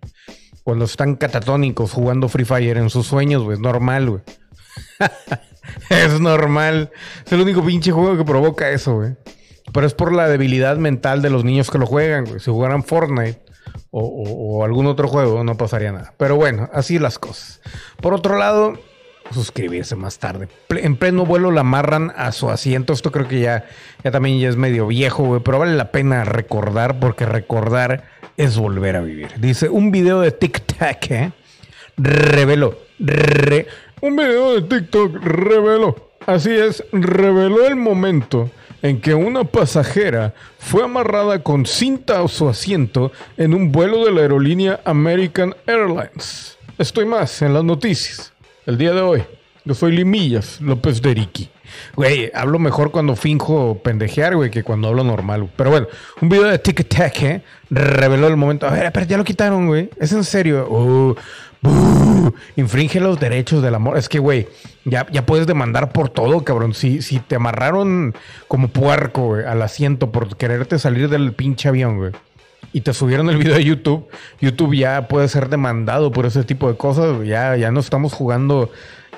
Cuando 0.62 0.84
están 0.84 1.16
catatónicos 1.16 1.92
jugando 1.92 2.28
Free 2.28 2.44
Fire 2.44 2.76
en 2.76 2.90
sus 2.90 3.06
sueños, 3.06 3.42
güey. 3.42 3.54
Es 3.54 3.60
normal, 3.60 4.10
güey. 4.10 4.22
es 5.90 6.20
normal. 6.20 6.92
Es 7.24 7.32
el 7.32 7.40
único 7.40 7.64
pinche 7.64 7.90
juego 7.90 8.16
que 8.16 8.24
provoca 8.24 8.70
eso, 8.70 8.96
güey. 8.96 9.16
Pero 9.72 9.86
es 9.86 9.94
por 9.94 10.12
la 10.12 10.28
debilidad 10.28 10.76
mental 10.76 11.22
de 11.22 11.30
los 11.30 11.44
niños 11.44 11.70
que 11.70 11.78
lo 11.78 11.86
juegan, 11.86 12.24
güey. 12.24 12.40
Si 12.40 12.50
jugaran 12.50 12.84
Fortnite 12.84 13.40
o, 13.90 14.64
algún 14.64 14.86
otro 14.86 15.08
juego, 15.08 15.42
no 15.44 15.56
pasaría 15.56 15.92
nada. 15.92 16.12
Pero 16.16 16.36
bueno, 16.36 16.68
así 16.72 16.98
las 16.98 17.18
cosas. 17.18 17.60
Por 18.00 18.14
otro 18.14 18.36
lado, 18.38 18.78
suscribirse 19.32 19.96
más 19.96 20.18
tarde. 20.18 20.48
En 20.70 20.96
pleno 20.96 21.26
vuelo 21.26 21.50
la 21.50 21.62
amarran 21.62 22.12
a 22.16 22.32
su 22.32 22.48
asiento. 22.50 22.92
Esto 22.92 23.10
creo 23.10 23.26
que 23.26 23.40
ya, 23.40 23.64
ya 24.04 24.10
también 24.10 24.38
ya 24.38 24.48
es 24.48 24.56
medio 24.56 24.86
viejo, 24.86 25.24
güey. 25.24 25.40
Pero 25.42 25.58
vale 25.58 25.74
la 25.74 25.90
pena 25.90 26.24
recordar 26.24 27.00
porque 27.00 27.26
recordar 27.26 28.04
es 28.36 28.56
volver 28.58 28.96
a 28.96 29.00
vivir. 29.00 29.28
Dice 29.38 29.68
un 29.68 29.90
video 29.90 30.20
de 30.20 30.30
TikTok, 30.30 31.10
¿eh? 31.10 31.32
Reveló. 31.96 32.78
re- 32.98 33.66
un 34.02 34.14
video 34.16 34.60
de 34.60 34.62
TikTok 34.62 35.16
reveló. 35.22 36.10
Así 36.26 36.50
es, 36.50 36.84
reveló 36.92 37.66
el 37.66 37.76
momento 37.76 38.50
en 38.86 39.00
que 39.00 39.14
una 39.14 39.42
pasajera 39.42 40.32
fue 40.58 40.84
amarrada 40.84 41.42
con 41.42 41.66
cinta 41.66 42.22
a 42.22 42.28
su 42.28 42.48
asiento 42.48 43.10
en 43.36 43.52
un 43.52 43.72
vuelo 43.72 44.04
de 44.04 44.12
la 44.12 44.20
aerolínea 44.20 44.80
American 44.84 45.56
Airlines. 45.66 46.56
Estoy 46.78 47.04
más 47.04 47.42
en 47.42 47.52
las 47.52 47.64
noticias. 47.64 48.32
El 48.64 48.78
día 48.78 48.92
de 48.92 49.00
hoy, 49.00 49.24
yo 49.64 49.74
soy 49.74 49.90
Limillas 49.90 50.60
López 50.60 51.02
de 51.02 51.14
Ricky. 51.14 51.50
Güey, 51.96 52.30
hablo 52.32 52.60
mejor 52.60 52.92
cuando 52.92 53.16
finjo 53.16 53.80
pendejear, 53.82 54.36
güey, 54.36 54.50
que 54.50 54.62
cuando 54.62 54.86
hablo 54.88 55.02
normal. 55.02 55.50
Pero 55.56 55.70
bueno, 55.70 55.88
un 56.20 56.28
video 56.28 56.44
de 56.44 56.58
TikTok, 56.58 57.22
¿eh? 57.22 57.42
Reveló 57.68 58.28
el 58.28 58.36
momento. 58.36 58.66
A 58.66 58.70
ver, 58.70 58.92
pero 58.92 59.04
ya 59.04 59.16
lo 59.16 59.24
quitaron, 59.24 59.66
güey. 59.66 59.90
Es 59.98 60.12
en 60.12 60.22
serio. 60.22 60.68
Uh, 60.70 61.16
infringe 62.56 63.00
los 63.00 63.18
derechos 63.18 63.62
del 63.62 63.74
amor. 63.74 63.98
Es 63.98 64.08
que, 64.08 64.18
güey, 64.18 64.48
ya, 64.84 65.06
ya 65.10 65.26
puedes 65.26 65.46
demandar 65.46 65.92
por 65.92 66.08
todo, 66.08 66.44
cabrón. 66.44 66.74
Si, 66.74 67.02
si 67.02 67.18
te 67.18 67.36
amarraron 67.36 68.14
como 68.48 68.68
puerco, 68.68 69.34
al 69.34 69.62
asiento 69.62 70.12
por 70.12 70.36
quererte 70.36 70.78
salir 70.78 71.08
del 71.08 71.32
pinche 71.32 71.68
avión, 71.68 71.98
güey. 71.98 72.12
y 72.72 72.82
te 72.82 72.92
subieron 72.92 73.30
el 73.30 73.38
video 73.38 73.54
de 73.54 73.64
YouTube, 73.64 74.08
YouTube 74.40 74.76
ya 74.76 75.08
puede 75.08 75.28
ser 75.28 75.48
demandado 75.48 76.12
por 76.12 76.26
ese 76.26 76.44
tipo 76.44 76.70
de 76.70 76.76
cosas. 76.76 77.26
Ya, 77.26 77.56
ya 77.56 77.70
no 77.70 77.80
estamos 77.80 78.12
jugando 78.12 78.70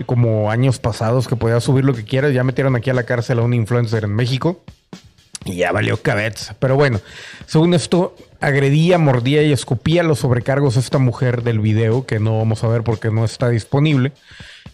como 0.07 0.51
años 0.51 0.79
pasados 0.79 1.27
que 1.27 1.37
podías 1.37 1.65
subir 1.65 1.85
lo 1.85 1.93
que 1.95 2.05
quieras. 2.05 2.33
Ya 2.33 2.45
metieron 2.45 2.77
aquí 2.77 2.91
a 2.91 2.95
la 2.95 3.03
cárcel 3.05 3.41
a 3.41 3.43
un 3.43 3.55
influencer 3.55 4.05
en 4.05 4.15
México. 4.15 4.63
Y 5.45 5.57
ya 5.57 5.73
valió 5.73 6.01
cabeza. 6.03 6.57
Pero 6.59 6.77
bueno, 6.77 7.01
según 7.47 7.75
esto, 7.75 8.15
agredía, 8.41 8.99
mordía 8.99 9.43
y 9.43 9.53
escupía 9.53 10.03
los 10.03 10.21
sobrecargos 10.21 10.77
a 10.77 10.81
esta 10.81 10.99
mujer 10.99 11.43
del 11.43 11.59
video, 11.59 12.07
que 12.07 12.21
no 12.21 12.39
vamos 12.39 12.65
a 12.65 12.69
ver 12.69 12.83
porque 12.83 13.11
no 13.11 13.25
está 13.25 13.49
disponible. 13.49 14.13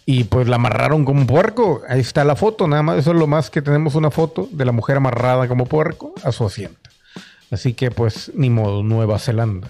Y 0.05 0.25
pues 0.25 0.47
la 0.47 0.57
amarraron 0.57 1.03
como 1.03 1.25
puerco. 1.25 1.81
Ahí 1.89 1.99
está 1.99 2.23
la 2.23 2.35
foto, 2.35 2.67
nada 2.67 2.83
más. 2.83 2.99
Eso 2.99 3.11
es 3.11 3.17
lo 3.17 3.25
más 3.25 3.49
que 3.49 3.61
tenemos 3.61 3.95
una 3.95 4.11
foto 4.11 4.47
de 4.51 4.65
la 4.65 4.71
mujer 4.71 4.97
amarrada 4.97 5.47
como 5.47 5.65
puerco 5.65 6.13
a 6.23 6.31
su 6.31 6.45
asiento. 6.45 6.89
Así 7.51 7.73
que 7.73 7.89
pues 7.89 8.31
ni 8.35 8.49
modo, 8.49 8.83
Nueva 8.83 9.17
Zelanda. 9.17 9.69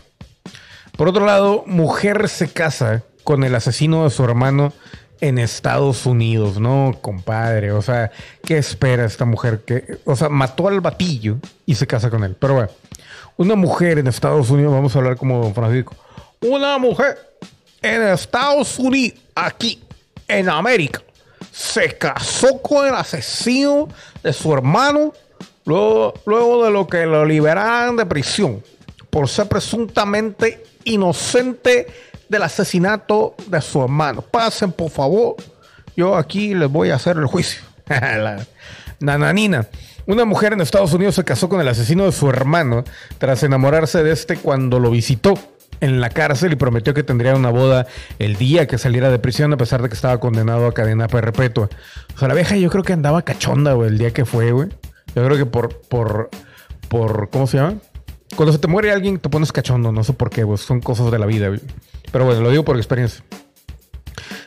Por 0.97 1.07
otro 1.07 1.25
lado, 1.25 1.63
mujer 1.67 2.29
se 2.29 2.49
casa 2.49 3.03
con 3.23 3.43
el 3.43 3.55
asesino 3.55 4.03
de 4.03 4.09
su 4.09 4.23
hermano 4.23 4.73
en 5.21 5.39
Estados 5.39 6.05
Unidos, 6.05 6.59
¿no, 6.59 6.97
compadre? 7.01 7.71
O 7.71 7.81
sea, 7.81 8.11
¿qué 8.43 8.57
espera 8.57 9.05
esta 9.05 9.25
mujer? 9.25 9.63
Que, 9.65 9.97
o 10.05 10.15
sea, 10.15 10.29
mató 10.29 10.67
al 10.67 10.81
batillo 10.81 11.37
y 11.65 11.75
se 11.75 11.87
casa 11.87 12.09
con 12.09 12.23
él. 12.23 12.35
Pero 12.39 12.55
bueno, 12.55 12.69
una 13.37 13.55
mujer 13.55 13.99
en 13.99 14.07
Estados 14.07 14.49
Unidos, 14.49 14.73
vamos 14.73 14.95
a 14.95 14.99
hablar 14.99 15.17
como 15.17 15.39
Don 15.41 15.53
Francisco. 15.53 15.93
Una 16.41 16.77
mujer 16.77 17.17
en 17.81 18.01
Estados 18.03 18.79
Unidos, 18.79 19.19
aquí, 19.35 19.81
en 20.27 20.49
América, 20.49 21.01
se 21.51 21.97
casó 21.97 22.61
con 22.61 22.87
el 22.87 22.95
asesino 22.95 23.87
de 24.23 24.33
su 24.33 24.53
hermano 24.53 25.13
luego, 25.65 26.13
luego 26.25 26.65
de 26.65 26.71
lo 26.71 26.87
que 26.87 27.05
lo 27.05 27.25
liberaran 27.25 27.95
de 27.95 28.05
prisión 28.05 28.63
por 29.09 29.29
ser 29.29 29.47
presuntamente 29.47 30.63
inocente 30.83 31.87
del 32.27 32.43
asesinato 32.43 33.35
de 33.47 33.61
su 33.61 33.81
hermano. 33.81 34.21
Pasen, 34.21 34.71
por 34.71 34.89
favor. 34.89 35.35
Yo 35.95 36.15
aquí 36.15 36.53
les 36.53 36.69
voy 36.69 36.89
a 36.89 36.95
hacer 36.95 37.17
el 37.17 37.25
juicio. 37.25 37.61
Nananina. 38.99 39.67
Una 40.07 40.25
mujer 40.25 40.53
en 40.53 40.61
Estados 40.61 40.93
Unidos 40.93 41.15
se 41.15 41.23
casó 41.23 41.49
con 41.49 41.61
el 41.61 41.67
asesino 41.67 42.05
de 42.05 42.11
su 42.11 42.29
hermano 42.29 42.83
tras 43.17 43.41
enamorarse 43.43 44.03
de 44.03 44.11
este 44.11 44.37
cuando 44.37 44.79
lo 44.79 44.91
visitó 44.91 45.33
en 45.81 45.99
la 45.99 46.09
cárcel 46.09 46.53
y 46.53 46.55
prometió 46.55 46.93
que 46.93 47.03
tendría 47.03 47.35
una 47.35 47.49
boda 47.49 47.87
el 48.19 48.35
día 48.35 48.67
que 48.67 48.77
saliera 48.77 49.09
de 49.09 49.19
prisión 49.19 49.51
a 49.53 49.57
pesar 49.57 49.81
de 49.81 49.89
que 49.89 49.95
estaba 49.95 50.19
condenado 50.19 50.67
a 50.67 50.73
cadena 50.73 51.07
perpetua. 51.07 51.69
O 52.15 52.19
sea, 52.19 52.27
la 52.27 52.33
vieja 52.33 52.55
yo 52.55 52.69
creo 52.69 52.83
que 52.83 52.93
andaba 52.93 53.23
cachonda, 53.23 53.73
güey, 53.73 53.89
el 53.89 53.97
día 53.97 54.11
que 54.11 54.25
fue, 54.25 54.51
güey. 54.51 54.69
Yo 55.15 55.25
creo 55.25 55.37
que 55.37 55.45
por, 55.45 55.81
por, 55.81 56.29
por, 56.87 57.29
¿cómo 57.29 57.47
se 57.47 57.57
llama? 57.57 57.75
Cuando 58.35 58.51
se 58.51 58.59
te 58.59 58.67
muere 58.67 58.91
alguien 58.91 59.17
te 59.17 59.29
pones 59.29 59.51
cachondo, 59.51 59.91
no 59.91 60.03
sé 60.03 60.13
por 60.13 60.29
qué, 60.29 60.43
güey. 60.43 60.57
Son 60.57 60.81
cosas 60.81 61.11
de 61.11 61.19
la 61.19 61.25
vida, 61.25 61.47
güey. 61.47 61.61
Pero 62.11 62.25
bueno, 62.25 62.41
lo 62.41 62.51
digo 62.51 62.63
por 62.63 62.77
experiencia. 62.77 63.23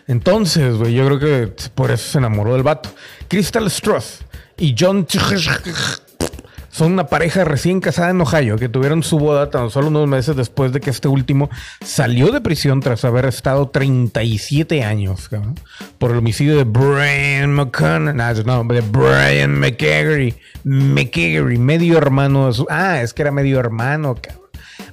Entonces, 0.09 0.75
güey, 0.77 0.95
yo 0.95 1.07
creo 1.07 1.19
que 1.19 1.53
por 1.75 1.91
eso 1.91 2.13
se 2.13 2.19
enamoró 2.19 2.55
del 2.55 2.63
vato. 2.63 2.89
Crystal 3.29 3.71
Struth 3.71 4.23
y 4.57 4.75
John 4.77 5.07
son 6.71 6.93
una 6.93 7.07
pareja 7.09 7.45
recién 7.45 7.81
casada 7.81 8.11
en 8.11 8.21
Ohio 8.21 8.57
que 8.57 8.69
tuvieron 8.69 9.03
su 9.03 9.19
boda 9.19 9.51
tan 9.51 9.69
solo 9.69 9.89
unos 9.89 10.09
meses 10.09 10.35
después 10.35 10.73
de 10.73 10.81
que 10.81 10.91
este 10.91 11.09
último 11.09 11.51
salió 11.85 12.31
de 12.31 12.41
prisión 12.41 12.81
tras 12.81 13.05
haber 13.05 13.27
estado 13.27 13.69
37 13.69 14.83
años 14.85 15.29
cabrón, 15.29 15.57
por 15.99 16.13
el 16.13 16.19
homicidio 16.19 16.57
de 16.57 16.65
Brian 16.65 17.53
McConnell, 17.53 18.17
no, 18.47 18.65
de 18.65 18.81
Brian 18.81 19.59
McGaggery, 19.59 20.37
McGaggery, 20.65 21.59
medio 21.59 21.99
hermano 21.99 22.47
de 22.47 22.53
su, 22.53 22.67
ah, 22.71 23.03
es 23.03 23.13
que 23.13 23.23
era 23.23 23.33
medio 23.33 23.59
hermano, 23.59 24.15
cabrón 24.15 24.48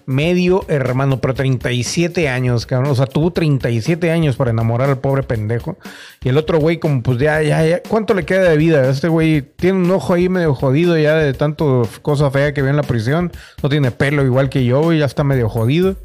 medio 0.05 0.65
hermano, 0.67 1.19
pero 1.19 1.33
37 1.33 2.29
años, 2.29 2.65
cabrón. 2.65 2.91
O 2.91 2.95
sea, 2.95 3.05
tuvo 3.05 3.31
37 3.31 4.11
años 4.11 4.35
para 4.35 4.51
enamorar 4.51 4.89
al 4.89 4.99
pobre 4.99 5.23
pendejo. 5.23 5.77
Y 6.23 6.29
el 6.29 6.37
otro 6.37 6.59
güey, 6.59 6.77
como 6.77 7.01
pues 7.01 7.17
ya, 7.17 7.41
ya, 7.41 7.65
ya, 7.65 7.81
¿cuánto 7.83 8.13
le 8.13 8.25
queda 8.25 8.49
de 8.49 8.57
vida? 8.57 8.89
Este 8.89 9.07
güey 9.07 9.41
tiene 9.41 9.79
un 9.79 9.91
ojo 9.91 10.13
ahí 10.13 10.29
medio 10.29 10.53
jodido 10.53 10.97
ya 10.97 11.15
de 11.15 11.33
tanto 11.33 11.87
cosa 12.01 12.31
fea 12.31 12.53
que 12.53 12.61
ve 12.61 12.69
en 12.69 12.77
la 12.77 12.83
prisión. 12.83 13.31
No 13.61 13.69
tiene 13.69 13.91
pelo 13.91 14.23
igual 14.25 14.49
que 14.49 14.65
yo, 14.65 14.81
güey, 14.81 14.99
ya 14.99 15.05
está 15.05 15.23
medio 15.23 15.49
jodido. 15.49 15.95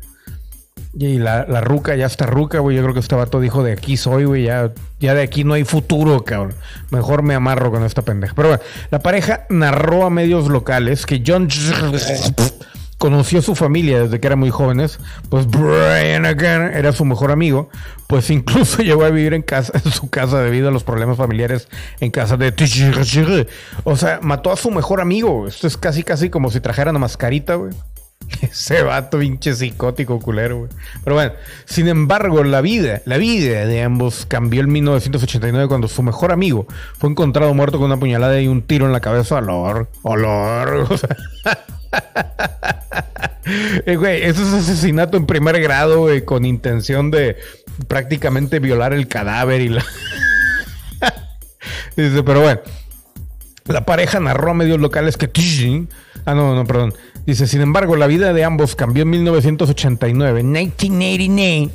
Y 0.92 1.18
la, 1.18 1.46
la 1.46 1.60
ruca 1.60 1.94
ya 1.94 2.06
está 2.06 2.26
ruca, 2.26 2.58
güey. 2.58 2.76
Yo 2.76 2.82
creo 2.82 2.94
que 2.94 3.00
este 3.00 3.14
vato 3.14 3.38
dijo 3.38 3.62
de 3.62 3.72
aquí 3.72 3.96
soy, 3.96 4.24
güey. 4.24 4.44
Ya, 4.44 4.72
ya 4.98 5.14
de 5.14 5.22
aquí 5.22 5.44
no 5.44 5.54
hay 5.54 5.64
futuro, 5.64 6.24
cabrón. 6.24 6.54
Mejor 6.90 7.22
me 7.22 7.34
amarro 7.34 7.70
con 7.70 7.84
esta 7.84 8.02
pendeja. 8.02 8.34
Pero 8.34 8.48
bueno, 8.48 8.62
la 8.90 8.98
pareja 8.98 9.46
narró 9.50 10.04
a 10.04 10.10
medios 10.10 10.48
locales 10.48 11.06
que 11.06 11.22
John 11.24 11.48
conoció 13.00 13.38
a 13.38 13.42
su 13.42 13.54
familia 13.54 14.02
desde 14.02 14.20
que 14.20 14.26
eran 14.26 14.38
muy 14.38 14.50
jóvenes, 14.50 15.00
pues 15.30 15.46
Brian 15.46 16.26
again 16.26 16.70
era 16.74 16.92
su 16.92 17.06
mejor 17.06 17.30
amigo, 17.30 17.70
pues 18.06 18.28
incluso 18.28 18.82
llegó 18.82 19.06
a 19.06 19.08
vivir 19.08 19.32
en 19.32 19.40
casa, 19.40 19.72
en 19.82 19.90
su 19.90 20.10
casa 20.10 20.42
debido 20.42 20.68
a 20.68 20.70
los 20.70 20.84
problemas 20.84 21.16
familiares 21.16 21.66
en 22.00 22.10
casa 22.10 22.36
de 22.36 23.46
O 23.84 23.96
sea, 23.96 24.20
mató 24.20 24.52
a 24.52 24.56
su 24.56 24.70
mejor 24.70 25.00
amigo. 25.00 25.48
Esto 25.48 25.66
es 25.66 25.78
casi 25.78 26.02
casi 26.02 26.28
como 26.28 26.50
si 26.50 26.60
trajera 26.60 26.90
una 26.90 26.98
mascarita, 26.98 27.54
güey. 27.54 27.72
Ese 28.42 28.82
vato 28.82 29.18
pinche 29.18 29.54
psicótico 29.54 30.20
culero, 30.20 30.58
güey. 30.58 30.70
Pero 31.02 31.16
bueno, 31.16 31.32
sin 31.64 31.88
embargo, 31.88 32.44
la 32.44 32.60
vida, 32.60 33.00
la 33.06 33.16
vida 33.16 33.64
de 33.64 33.82
ambos 33.82 34.26
cambió 34.26 34.60
en 34.60 34.70
1989 34.72 35.68
cuando 35.68 35.88
su 35.88 36.02
mejor 36.02 36.32
amigo 36.32 36.66
fue 36.98 37.08
encontrado 37.08 37.54
muerto 37.54 37.78
con 37.78 37.86
una 37.86 37.96
puñalada 37.96 38.38
y 38.42 38.46
un 38.46 38.60
tiro 38.60 38.84
en 38.84 38.92
la 38.92 39.00
cabeza. 39.00 39.36
Olor, 39.36 39.88
olor. 40.02 40.86
O 40.90 40.98
sea, 40.98 41.16
eh, 43.87 44.20
eso 44.24 44.42
es 44.42 44.53
asesinato 44.53 45.16
en 45.16 45.26
primer 45.26 45.61
grado, 45.61 46.09
con 46.24 46.44
intención 46.44 47.11
de 47.11 47.37
prácticamente 47.88 48.59
violar 48.59 48.92
el 48.92 49.09
cadáver 49.09 49.61
y 49.61 49.68
la. 49.68 49.85
Dice, 51.96 52.22
pero 52.22 52.40
bueno. 52.40 52.61
La 53.66 53.85
pareja 53.85 54.18
narró 54.18 54.50
a 54.50 54.55
medios 54.55 54.81
locales 54.81 55.16
que. 55.16 55.31
Ah, 56.24 56.35
no, 56.35 56.55
no, 56.55 56.66
perdón. 56.66 56.92
Dice, 57.26 57.46
sin 57.46 57.61
embargo, 57.61 57.96
la 57.96 58.06
vida 58.06 58.33
de 58.33 58.44
ambos 58.44 58.74
cambió 58.74 59.02
en 59.02 59.11
1989, 59.11 60.42
1989, 60.42 61.70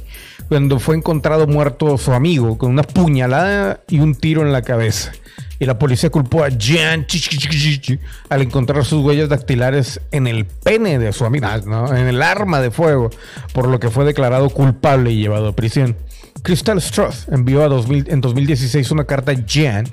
cuando 0.49 0.79
fue 0.79 0.95
encontrado 0.95 1.47
muerto 1.47 1.97
su 1.97 2.13
amigo 2.13 2.57
con 2.57 2.71
una 2.71 2.83
puñalada 2.83 3.81
y 3.87 3.99
un 3.99 4.15
tiro 4.15 4.41
en 4.41 4.51
la 4.51 4.61
cabeza 4.61 5.11
y 5.59 5.65
la 5.65 5.79
policía 5.79 6.09
culpó 6.09 6.43
a 6.43 6.49
Jan 6.49 7.05
al 8.29 8.41
encontrar 8.41 8.83
sus 8.85 9.03
huellas 9.03 9.29
dactilares 9.29 10.01
en 10.11 10.27
el 10.27 10.45
pene 10.45 10.99
de 10.99 11.13
su 11.13 11.25
amiga, 11.25 11.55
en 11.55 12.07
el 12.07 12.21
arma 12.21 12.59
de 12.61 12.71
fuego, 12.71 13.09
por 13.53 13.67
lo 13.67 13.79
que 13.79 13.89
fue 13.89 14.05
declarado 14.05 14.49
culpable 14.49 15.11
y 15.11 15.21
llevado 15.21 15.49
a 15.49 15.55
prisión. 15.55 15.95
Crystal 16.45 16.79
Struth 16.79 17.27
envió 17.31 17.63
a 17.63 17.67
2000, 17.67 18.05
en 18.07 18.21
2016 18.21 18.91
una 18.91 19.05
carta 19.05 19.31
a 19.31 19.35
Jan 19.47 19.89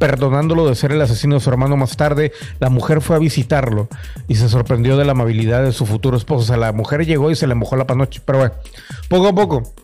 perdonándolo 0.00 0.68
de 0.68 0.74
ser 0.74 0.90
el 0.90 1.00
asesino 1.00 1.36
de 1.36 1.40
su 1.40 1.48
hermano 1.48 1.76
más 1.76 1.96
tarde. 1.96 2.32
La 2.58 2.70
mujer 2.70 3.00
fue 3.00 3.14
a 3.14 3.20
visitarlo 3.20 3.88
y 4.26 4.34
se 4.34 4.48
sorprendió 4.48 4.96
de 4.96 5.04
la 5.04 5.12
amabilidad 5.12 5.62
de 5.62 5.70
su 5.70 5.86
futuro 5.86 6.16
esposo. 6.16 6.42
O 6.42 6.46
sea, 6.46 6.56
la 6.56 6.72
mujer 6.72 7.06
llegó 7.06 7.30
y 7.30 7.36
se 7.36 7.46
le 7.46 7.54
mojó 7.54 7.76
la 7.76 7.86
panoche. 7.86 8.20
Pero 8.24 8.40
bueno, 8.40 8.54
poco 9.08 9.28
a 9.28 9.32
poco, 9.32 9.74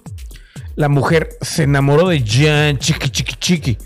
la 0.74 0.88
mujer 0.88 1.28
se 1.40 1.62
enamoró 1.62 2.09
de 2.09 2.20
Jan 2.26 2.78
Chiqui 2.78 3.11
Chiqui 3.11 3.35
Chiqui 3.37 3.78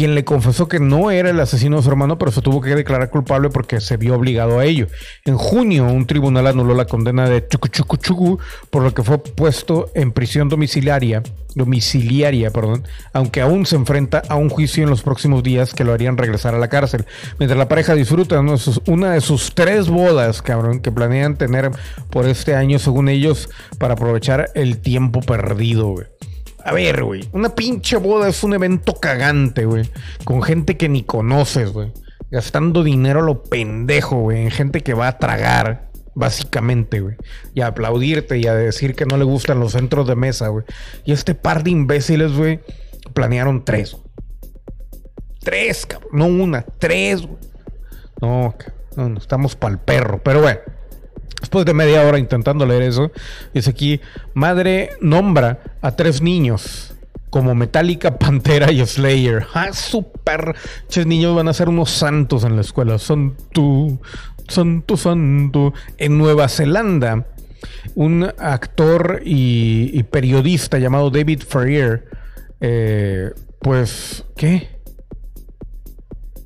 quien 0.00 0.14
le 0.14 0.24
confesó 0.24 0.66
que 0.66 0.80
no 0.80 1.10
era 1.10 1.28
el 1.28 1.38
asesino 1.40 1.76
de 1.76 1.82
su 1.82 1.90
hermano, 1.90 2.16
pero 2.16 2.32
se 2.32 2.40
tuvo 2.40 2.62
que 2.62 2.74
declarar 2.74 3.10
culpable 3.10 3.50
porque 3.50 3.82
se 3.82 3.98
vio 3.98 4.14
obligado 4.14 4.58
a 4.58 4.64
ello. 4.64 4.86
En 5.26 5.36
junio, 5.36 5.84
un 5.84 6.06
tribunal 6.06 6.46
anuló 6.46 6.72
la 6.72 6.86
condena 6.86 7.28
de 7.28 7.46
Chucu 7.46 7.68
Chucu 7.68 7.98
Chucu, 7.98 8.38
por 8.70 8.82
lo 8.82 8.94
que 8.94 9.02
fue 9.02 9.18
puesto 9.18 9.90
en 9.94 10.12
prisión 10.12 10.48
domiciliaria, 10.48 11.22
domiciliaria, 11.54 12.50
perdón, 12.50 12.84
aunque 13.12 13.42
aún 13.42 13.66
se 13.66 13.76
enfrenta 13.76 14.22
a 14.26 14.36
un 14.36 14.48
juicio 14.48 14.82
en 14.84 14.88
los 14.88 15.02
próximos 15.02 15.42
días 15.42 15.74
que 15.74 15.84
lo 15.84 15.92
harían 15.92 16.16
regresar 16.16 16.54
a 16.54 16.58
la 16.58 16.68
cárcel. 16.68 17.04
Mientras 17.38 17.58
la 17.58 17.68
pareja 17.68 17.94
disfruta 17.94 18.40
una 18.86 19.12
de 19.12 19.20
sus 19.20 19.54
tres 19.54 19.90
bodas, 19.90 20.40
cabrón, 20.40 20.80
que 20.80 20.90
planean 20.90 21.36
tener 21.36 21.72
por 22.08 22.26
este 22.26 22.54
año, 22.54 22.78
según 22.78 23.10
ellos, 23.10 23.50
para 23.76 23.92
aprovechar 23.92 24.48
el 24.54 24.78
tiempo 24.78 25.20
perdido, 25.20 25.88
güey. 25.88 26.06
A 26.64 26.72
ver, 26.72 27.04
güey. 27.04 27.28
Una 27.32 27.54
pinche 27.54 27.96
boda 27.96 28.28
es 28.28 28.42
un 28.42 28.54
evento 28.54 28.94
cagante, 28.94 29.64
güey. 29.64 29.90
Con 30.24 30.42
gente 30.42 30.76
que 30.76 30.88
ni 30.88 31.02
conoces, 31.02 31.72
güey. 31.72 31.92
Gastando 32.30 32.82
dinero 32.84 33.20
a 33.20 33.24
lo 33.24 33.42
pendejo, 33.42 34.16
güey. 34.16 34.42
En 34.42 34.50
gente 34.50 34.82
que 34.82 34.94
va 34.94 35.08
a 35.08 35.18
tragar, 35.18 35.90
básicamente, 36.14 37.00
güey. 37.00 37.16
Y 37.54 37.60
a 37.60 37.68
aplaudirte 37.68 38.38
y 38.38 38.46
a 38.46 38.54
decir 38.54 38.94
que 38.94 39.06
no 39.06 39.16
le 39.16 39.24
gustan 39.24 39.60
los 39.60 39.72
centros 39.72 40.06
de 40.06 40.16
mesa, 40.16 40.48
güey. 40.48 40.64
Y 41.04 41.12
este 41.12 41.34
par 41.34 41.64
de 41.64 41.70
imbéciles, 41.70 42.32
güey, 42.32 42.60
planearon 43.14 43.64
tres. 43.64 43.96
Tres, 45.40 45.86
cabrón. 45.86 46.10
No 46.12 46.26
una, 46.26 46.62
tres, 46.78 47.22
güey. 47.22 47.38
No, 48.20 48.54
no, 48.96 49.08
no 49.08 49.18
estamos 49.18 49.56
pa'l 49.56 49.78
perro. 49.78 50.20
Pero, 50.22 50.42
güey. 50.42 50.58
Después 51.40 51.64
de 51.64 51.74
media 51.74 52.06
hora 52.06 52.18
intentando 52.18 52.66
leer 52.66 52.82
eso, 52.82 53.10
dice 53.52 53.70
aquí, 53.70 54.00
madre 54.34 54.90
nombra 55.00 55.60
a 55.80 55.96
tres 55.96 56.20
niños 56.22 56.94
como 57.30 57.54
Metallica, 57.54 58.18
Pantera 58.18 58.70
y 58.72 58.84
Slayer. 58.84 59.46
Ah, 59.54 59.72
super. 59.72 60.54
Ches 60.88 61.06
niños 61.06 61.34
van 61.34 61.48
a 61.48 61.54
ser 61.54 61.68
unos 61.68 61.90
santos 61.90 62.44
en 62.44 62.56
la 62.56 62.62
escuela. 62.62 62.98
Son 62.98 63.36
santo, 64.48 64.96
santo. 64.96 65.72
En 65.96 66.18
Nueva 66.18 66.48
Zelanda, 66.48 67.26
un 67.94 68.24
actor 68.38 69.22
y, 69.24 69.90
y 69.92 70.02
periodista 70.02 70.78
llamado 70.78 71.10
David 71.10 71.42
Ferrier, 71.48 72.08
eh, 72.60 73.30
pues, 73.60 74.24
¿qué? 74.36 74.80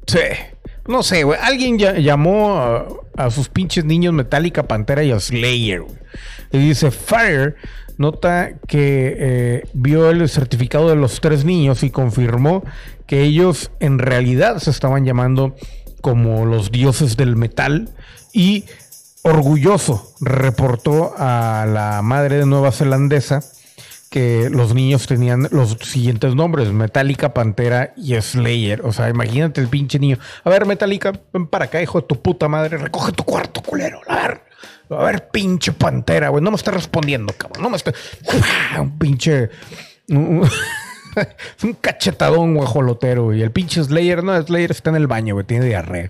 Sí. 0.06 0.53
No 0.86 1.02
sé. 1.02 1.24
Alguien 1.40 1.78
llamó 1.78 2.58
a, 3.16 3.30
sus 3.30 3.48
pinches 3.48 3.84
niños 3.84 4.12
Metallica, 4.12 4.64
Pantera 4.64 5.02
y 5.02 5.12
a 5.12 5.20
Slayer. 5.20 5.84
Y 6.52 6.58
dice, 6.58 6.90
Fire 6.90 7.56
nota 7.96 8.54
que 8.66 9.16
eh, 9.18 9.68
vio 9.72 10.10
el 10.10 10.28
certificado 10.28 10.88
de 10.88 10.96
los 10.96 11.20
tres 11.20 11.44
niños 11.44 11.82
y 11.82 11.90
confirmó 11.90 12.64
que 13.06 13.22
ellos 13.22 13.70
en 13.80 13.98
realidad 13.98 14.58
se 14.58 14.70
estaban 14.70 15.04
llamando 15.04 15.54
como 16.00 16.44
los 16.44 16.70
dioses 16.70 17.16
del 17.16 17.36
metal 17.36 17.90
y 18.32 18.64
orgulloso 19.22 20.12
reportó 20.20 21.14
a 21.16 21.66
la 21.66 22.02
madre 22.02 22.38
de 22.38 22.46
Nueva 22.46 22.72
Zelandesa 22.72 23.42
que 24.14 24.48
los 24.48 24.74
niños 24.74 25.08
tenían 25.08 25.48
los 25.50 25.76
siguientes 25.82 26.36
nombres: 26.36 26.68
Metallica, 26.70 27.34
Pantera 27.34 27.94
y 27.96 28.14
Slayer. 28.14 28.82
O 28.86 28.92
sea, 28.92 29.08
imagínate 29.08 29.60
el 29.60 29.66
pinche 29.66 29.98
niño. 29.98 30.18
A 30.44 30.50
ver, 30.50 30.66
Metallica, 30.66 31.12
ven 31.32 31.48
para 31.48 31.64
acá, 31.64 31.82
hijo 31.82 32.00
de 32.00 32.06
tu 32.06 32.22
puta 32.22 32.46
madre. 32.46 32.78
Recoge 32.78 33.10
tu 33.10 33.24
cuarto, 33.24 33.60
culero. 33.60 34.00
A 34.06 34.14
ver, 34.14 34.40
a 34.88 35.02
ver, 35.02 35.30
pinche 35.30 35.72
Pantera, 35.72 36.28
güey. 36.28 36.44
No 36.44 36.52
me 36.52 36.56
está 36.56 36.70
respondiendo, 36.70 37.34
cabrón. 37.36 37.60
No 37.60 37.70
me 37.70 37.76
está. 37.76 37.92
Un 38.78 38.96
pinche. 39.00 39.50
Es 40.06 41.64
un 41.64 41.72
cachetadón 41.72 42.54
guajolotero. 42.54 43.34
Y 43.34 43.42
el 43.42 43.50
pinche 43.50 43.82
Slayer, 43.82 44.22
no, 44.22 44.40
Slayer 44.40 44.70
está 44.70 44.90
en 44.90 44.96
el 44.96 45.08
baño, 45.08 45.34
güey. 45.34 45.44
Tiene 45.44 45.66
diarrea. 45.66 46.08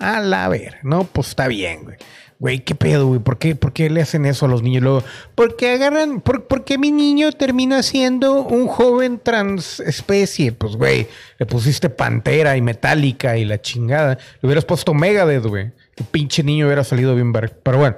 A 0.00 0.18
la 0.18 0.48
ver, 0.48 0.78
no, 0.82 1.04
pues 1.04 1.28
está 1.28 1.46
bien, 1.46 1.84
güey. 1.84 1.96
Güey, 2.44 2.58
¿qué 2.58 2.74
pedo, 2.74 3.06
güey? 3.06 3.20
¿Por 3.20 3.38
qué, 3.38 3.56
¿Por 3.56 3.72
qué 3.72 3.88
le 3.88 4.02
hacen 4.02 4.26
eso 4.26 4.44
a 4.44 4.50
los 4.50 4.62
niños? 4.62 4.82
Luego, 4.82 5.02
porque 5.34 5.70
agarran, 5.70 6.20
por, 6.20 6.44
porque 6.44 6.76
mi 6.76 6.90
niño 6.90 7.32
termina 7.32 7.82
siendo 7.82 8.42
un 8.42 8.66
joven 8.66 9.18
transespecie. 9.18 10.52
Pues, 10.52 10.76
güey, 10.76 11.06
le 11.38 11.46
pusiste 11.46 11.88
pantera 11.88 12.54
y 12.58 12.60
metálica 12.60 13.38
y 13.38 13.46
la 13.46 13.62
chingada. 13.62 14.18
Le 14.42 14.46
hubieras 14.46 14.66
puesto 14.66 14.92
Megadeth, 14.92 15.46
güey. 15.46 15.70
El 15.96 16.04
pinche 16.10 16.42
niño 16.42 16.66
hubiera 16.66 16.84
salido 16.84 17.14
bien 17.14 17.32
ver. 17.32 17.58
Pero 17.62 17.78
bueno, 17.78 17.96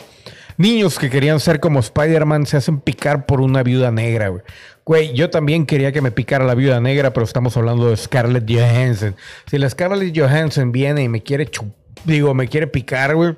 niños 0.58 0.96
que 0.96 1.10
querían 1.10 1.40
ser 1.40 1.58
como 1.58 1.80
Spider-Man 1.80 2.46
se 2.46 2.56
hacen 2.56 2.78
picar 2.78 3.26
por 3.26 3.40
una 3.40 3.64
viuda 3.64 3.90
negra, 3.90 4.28
güey. 4.28 4.42
Güey, 4.84 5.12
yo 5.12 5.28
también 5.28 5.66
quería 5.66 5.90
que 5.90 6.02
me 6.02 6.12
picara 6.12 6.44
la 6.44 6.54
viuda 6.54 6.80
negra, 6.80 7.12
pero 7.12 7.24
estamos 7.24 7.56
hablando 7.56 7.90
de 7.90 7.96
Scarlett 7.96 8.48
Johansson. 8.48 9.16
Si 9.50 9.58
la 9.58 9.68
Scarlett 9.68 10.16
Johansson 10.16 10.70
viene 10.70 11.02
y 11.02 11.08
me 11.08 11.20
quiere 11.20 11.46
chup, 11.46 11.66
digo, 12.04 12.32
me 12.32 12.46
quiere 12.46 12.68
picar, 12.68 13.16
güey, 13.16 13.34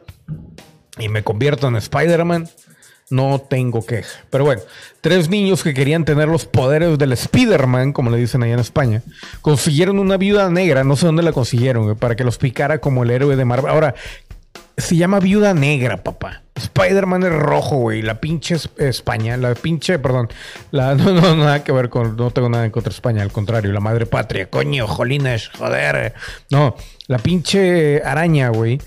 y 0.98 1.08
me 1.08 1.22
convierto 1.22 1.68
en 1.68 1.76
Spider-Man, 1.76 2.48
no 3.10 3.40
tengo 3.40 3.84
queja. 3.86 4.20
Pero 4.30 4.44
bueno, 4.44 4.62
tres 5.00 5.28
niños 5.30 5.62
que 5.62 5.72
querían 5.74 6.04
tener 6.04 6.28
los 6.28 6.44
poderes 6.44 6.98
del 6.98 7.12
Spider-Man, 7.12 7.92
como 7.92 8.10
le 8.10 8.18
dicen 8.18 8.42
allá 8.42 8.54
en 8.54 8.60
España, 8.60 9.02
consiguieron 9.40 9.98
una 9.98 10.16
viuda 10.16 10.50
negra, 10.50 10.84
no 10.84 10.96
sé 10.96 11.06
dónde 11.06 11.22
la 11.22 11.32
consiguieron, 11.32 11.96
para 11.96 12.16
que 12.16 12.24
los 12.24 12.38
picara 12.38 12.78
como 12.78 13.02
el 13.04 13.10
héroe 13.10 13.36
de 13.36 13.44
Marvel. 13.44 13.70
Ahora, 13.70 13.94
se 14.76 14.94
llama 14.94 15.18
Viuda 15.18 15.54
Negra, 15.54 16.04
papá. 16.04 16.42
Spider-Man 16.54 17.24
es 17.24 17.32
rojo, 17.32 17.76
güey. 17.78 18.00
La 18.02 18.20
pinche 18.20 18.54
es- 18.56 18.68
España, 18.76 19.36
la 19.36 19.54
pinche, 19.54 19.98
perdón. 19.98 20.28
La, 20.70 20.94
no, 20.96 21.12
no, 21.12 21.34
nada 21.34 21.64
que 21.64 21.72
ver 21.72 21.88
con. 21.88 22.14
No 22.16 22.30
tengo 22.30 22.48
nada 22.48 22.64
en 22.64 22.70
contra 22.70 22.90
de 22.90 22.94
España, 22.94 23.22
al 23.22 23.32
contrario, 23.32 23.72
la 23.72 23.80
madre 23.80 24.06
patria. 24.06 24.48
Coño, 24.50 24.86
jolines, 24.86 25.48
joder. 25.48 26.14
No, 26.50 26.76
la 27.08 27.18
pinche 27.18 28.02
araña, 28.04 28.50
güey, 28.50 28.80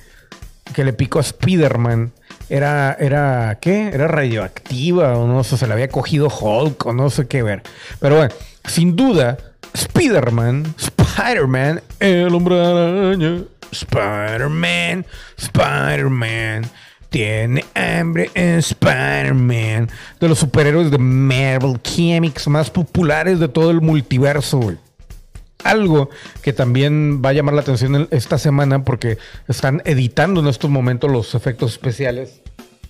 que 0.74 0.84
le 0.84 0.94
picó 0.94 1.20
a 1.20 1.22
Spider-Man. 1.22 2.12
Era, 2.50 2.98
era, 3.00 3.60
¿qué? 3.62 3.90
Era 3.90 4.08
radioactiva 4.08 5.18
o 5.18 5.28
no 5.28 5.44
sé, 5.44 5.58
se 5.58 5.68
la 5.68 5.74
había 5.74 5.88
cogido 5.88 6.28
Hulk 6.28 6.86
o 6.86 6.94
no 6.94 7.10
sé 7.10 7.28
qué 7.28 7.44
ver. 7.44 7.64
Pero 8.00 8.18
bueno, 8.18 8.34
sin 8.66 8.96
duda, 8.96 9.38
Spider-Man, 9.74 10.76
Spider-Man, 10.78 11.82
el 12.00 12.34
hombre 12.34 12.60
araña, 12.60 13.44
Spider-Man, 13.72 15.06
Spider-Man. 15.38 16.70
Tiene 17.10 17.66
hambre 17.76 18.32
en 18.36 18.60
Spider-Man. 18.60 19.90
De 20.20 20.30
los 20.30 20.40
superhéroes 20.40 20.92
de 20.92 20.98
Marvel 20.98 21.78
Comics 21.82 22.48
más 22.48 22.70
populares 22.70 23.38
de 23.40 23.50
todo 23.50 23.70
el 23.70 23.82
multiverso, 23.82 24.60
güey. 24.60 24.78
Algo 25.64 26.10
que 26.42 26.54
también 26.54 27.22
va 27.24 27.30
a 27.30 27.34
llamar 27.34 27.54
la 27.54 27.62
atención 27.62 27.96
en- 27.96 28.08
esta 28.12 28.38
semana 28.38 28.84
porque 28.84 29.18
están 29.48 29.82
editando 29.86 30.42
en 30.42 30.48
estos 30.48 30.70
momentos 30.70 31.12
los 31.12 31.36
efectos 31.36 31.72
especiales 31.74 32.42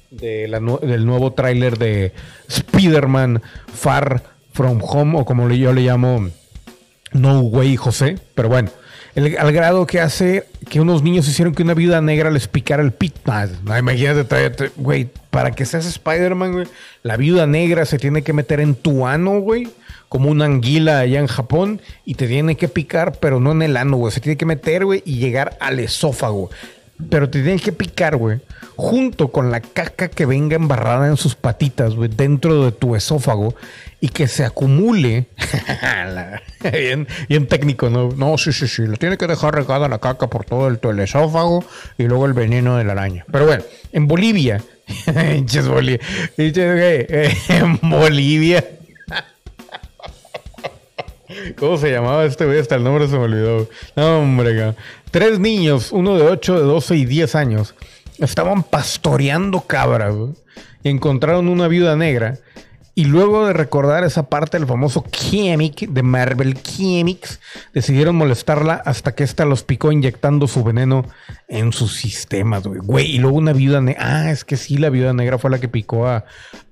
de 0.10 0.48
la 0.48 0.60
del 0.60 1.06
nuevo 1.06 1.34
tráiler 1.34 1.78
de 1.78 2.14
Spider-Man 2.50 3.42
Far 3.74 4.24
From 4.54 4.80
Home 4.82 5.20
o 5.20 5.26
como 5.26 5.50
yo 5.50 5.74
le 5.74 5.82
llamo 5.82 6.30
No 7.14 7.40
Way 7.42 7.78
José. 7.78 8.18
Pero 8.36 8.50
bueno, 8.50 8.70
el- 9.16 9.38
al 9.38 9.52
grado 9.52 9.86
que 9.86 10.00
hace 10.00 10.46
que 10.70 10.80
unos 10.82 11.04
niños 11.04 11.28
hicieron 11.28 11.54
que 11.54 11.64
una 11.64 11.74
viuda 11.74 12.02
negra 12.02 12.30
les 12.32 12.48
picara 12.48 12.84
el 12.84 12.92
pit. 12.92 13.14
No, 13.64 13.78
imagínate, 13.78 14.72
güey, 14.78 15.10
para 15.30 15.52
que 15.52 15.66
seas 15.66 15.86
Spider-Man, 15.86 16.52
güey, 16.54 16.68
la 17.04 17.18
viuda 17.18 17.46
negra 17.48 17.86
se 17.86 17.98
tiene 17.98 18.22
que 18.22 18.34
meter 18.34 18.60
en 18.60 18.76
tu 18.76 19.08
ano, 19.08 19.40
güey, 19.40 19.70
como 20.12 20.30
una 20.30 20.44
anguila 20.44 21.00
allá 21.00 21.22
en 21.22 21.28
Japón, 21.28 21.82
y 22.04 22.16
te 22.16 22.28
tiene 22.28 22.58
que 22.58 22.68
picar, 22.68 23.14
pero 23.22 23.40
no 23.40 23.54
en 23.54 23.62
el 23.62 23.78
ano, 23.78 23.96
güey, 23.96 24.12
se 24.12 24.20
tiene 24.20 24.36
que 24.36 24.46
meter, 24.46 24.84
güey, 24.84 25.02
y 25.06 25.20
llegar 25.20 25.56
al 25.62 25.80
esófago. 25.80 26.50
Pero 27.10 27.30
te 27.30 27.42
tiene 27.42 27.62
que 27.62 27.72
picar, 27.72 28.18
güey, 28.18 28.42
junto 28.76 29.30
con 29.30 29.52
la 29.52 29.62
caca 29.62 30.10
que 30.10 30.26
venga 30.26 30.58
embarrada 30.58 31.08
en 31.08 31.16
sus 31.16 31.36
patitas, 31.36 31.96
güey, 31.96 32.10
dentro 32.14 32.66
de 32.66 32.74
tu 32.74 32.98
esófago 32.98 33.56
y 34.02 34.10
que 34.10 34.28
se 34.28 34.44
acumule. 34.44 35.28
Bien, 37.30 37.48
técnico, 37.48 37.90
¿no? 37.90 38.10
No, 38.10 38.38
sí, 38.38 38.52
sí, 38.52 38.68
sí. 38.68 38.86
Le 38.88 38.98
tiene 38.98 39.18
que 39.18 39.28
dejar 39.28 39.56
regada 39.56 39.88
la 39.88 40.00
caca 40.00 40.28
por 40.28 40.44
todo 40.44 40.68
el, 40.68 40.78
el 40.84 41.00
esófago 41.00 41.64
y 41.98 42.04
luego 42.04 42.26
el 42.26 42.34
veneno 42.34 42.76
de 42.76 42.84
la 42.84 42.92
araña. 42.92 43.24
Pero 43.32 43.46
bueno, 43.46 43.64
en 43.94 44.08
Bolivia. 44.08 44.62
Pinches 45.06 45.70
Bolivia. 45.70 46.02
En 46.38 47.80
Bolivia. 47.82 48.66
¿Cómo 51.58 51.78
se 51.78 51.92
llamaba 51.92 52.26
este 52.26 52.46
güey? 52.46 52.60
Hasta 52.60 52.76
el 52.76 52.84
nombre 52.84 53.08
se 53.08 53.18
me 53.18 53.24
olvidó. 53.26 53.68
No, 53.96 54.20
hombre, 54.22 54.56
cabrón. 54.56 54.76
Tres 55.12 55.40
niños, 55.40 55.92
uno 55.92 56.16
de 56.16 56.24
8, 56.24 56.56
de 56.60 56.62
12 56.66 56.96
y 56.96 57.06
10 57.06 57.36
años, 57.36 57.76
estaban 58.20 58.64
pastoreando 58.64 59.62
cabras 59.62 60.16
y 60.84 60.90
encontraron 60.90 61.48
una 61.48 61.68
viuda 61.68 61.96
negra. 61.96 62.38
Y 62.94 63.06
luego 63.06 63.48
de 63.48 63.54
recordar 63.54 64.04
esa 64.04 64.28
parte 64.28 64.60
del 64.60 64.68
famoso 64.68 65.06
Chemic 65.10 65.88
de 65.88 66.04
Marvel 66.04 66.62
Chemics, 66.62 67.40
decidieron 67.74 68.18
molestarla 68.18 68.82
hasta 68.86 69.16
que 69.16 69.24
ésta 69.24 69.46
los 69.46 69.64
picó 69.64 69.94
inyectando 69.94 70.46
su 70.46 70.62
veneno 70.62 71.06
en 71.48 71.72
sus 71.72 71.96
sistemas, 71.96 72.64
güey. 72.64 72.80
Güey, 72.84 73.06
y 73.16 73.18
luego 73.20 73.38
una 73.38 73.54
viuda 73.54 73.80
negra. 73.80 74.02
Ah, 74.26 74.32
es 74.32 74.44
que 74.44 74.58
sí, 74.58 74.78
la 74.78 74.90
viuda 74.90 75.14
negra 75.14 75.38
fue 75.38 75.50
la 75.50 75.60
que 75.60 75.70
picó 75.70 76.06
a- 76.06 76.26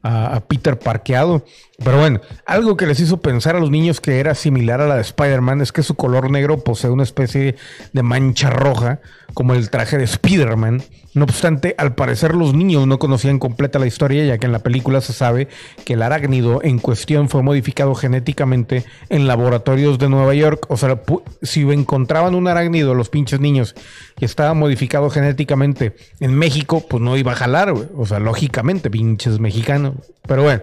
a 0.03 0.41
Peter 0.41 0.77
Parqueado. 0.77 1.45
Pero 1.83 1.97
bueno, 1.99 2.19
algo 2.45 2.75
que 2.75 2.85
les 2.85 2.99
hizo 2.99 3.21
pensar 3.21 3.55
a 3.55 3.59
los 3.59 3.71
niños 3.71 4.01
que 4.01 4.19
era 4.19 4.35
similar 4.35 4.81
a 4.81 4.87
la 4.87 4.95
de 4.95 5.01
Spider-Man 5.01 5.61
es 5.61 5.71
que 5.71 5.83
su 5.83 5.95
color 5.95 6.29
negro 6.29 6.59
posee 6.59 6.89
una 6.89 7.03
especie 7.03 7.55
de 7.93 8.03
mancha 8.03 8.49
roja, 8.49 8.99
como 9.33 9.53
el 9.53 9.69
traje 9.69 9.97
de 9.97 10.03
Spider-Man. 10.03 10.83
No 11.13 11.23
obstante, 11.23 11.75
al 11.77 11.95
parecer 11.95 12.35
los 12.35 12.53
niños 12.53 12.85
no 12.85 12.99
conocían 12.99 13.39
completa 13.39 13.79
la 13.79 13.87
historia, 13.87 14.25
ya 14.25 14.37
que 14.37 14.45
en 14.45 14.51
la 14.51 14.59
película 14.59 14.99
se 15.01 15.13
sabe 15.13 15.47
que 15.85 15.93
el 15.93 16.01
arácnido 16.01 16.61
en 16.63 16.79
cuestión 16.79 17.29
fue 17.29 17.43
modificado 17.43 17.95
genéticamente 17.95 18.83
en 19.09 19.27
laboratorios 19.27 19.97
de 19.97 20.09
Nueva 20.09 20.33
York. 20.33 20.65
O 20.69 20.75
sea, 20.75 21.01
si 21.41 21.61
encontraban 21.61 22.35
un 22.35 22.47
arácnido 22.47 22.93
los 22.93 23.09
pinches 23.09 23.39
niños 23.39 23.73
que 24.17 24.25
estaba 24.25 24.53
modificado 24.53 25.09
genéticamente 25.09 25.95
en 26.19 26.35
México, 26.35 26.85
pues 26.87 27.01
no 27.01 27.15
iba 27.15 27.31
a 27.31 27.35
jalar, 27.35 27.71
güey. 27.73 27.87
O 27.95 28.05
sea, 28.05 28.19
lógicamente, 28.19 28.89
pinches 28.89 29.39
mexicanos. 29.39 29.95
Pero 30.27 30.43
bueno. 30.43 30.61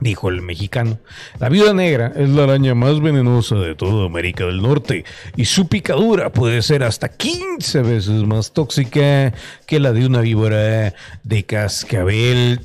Dijo 0.00 0.30
el 0.30 0.40
mexicano. 0.40 0.98
La 1.38 1.48
viuda 1.48 1.74
negra 1.74 2.12
es 2.16 2.28
la 2.30 2.44
araña 2.44 2.74
más 2.74 3.00
venenosa 3.00 3.56
de 3.56 3.74
toda 3.74 4.06
América 4.06 4.46
del 4.46 4.62
Norte 4.62 5.04
y 5.36 5.44
su 5.44 5.68
picadura 5.68 6.32
puede 6.32 6.62
ser 6.62 6.82
hasta 6.82 7.08
15 7.08 7.82
veces 7.82 8.24
más 8.24 8.52
tóxica 8.52 9.32
que 9.66 9.78
la 9.78 9.92
de 9.92 10.06
una 10.06 10.20
víbora 10.20 10.94
de 11.22 11.44
cascabel. 11.44 12.60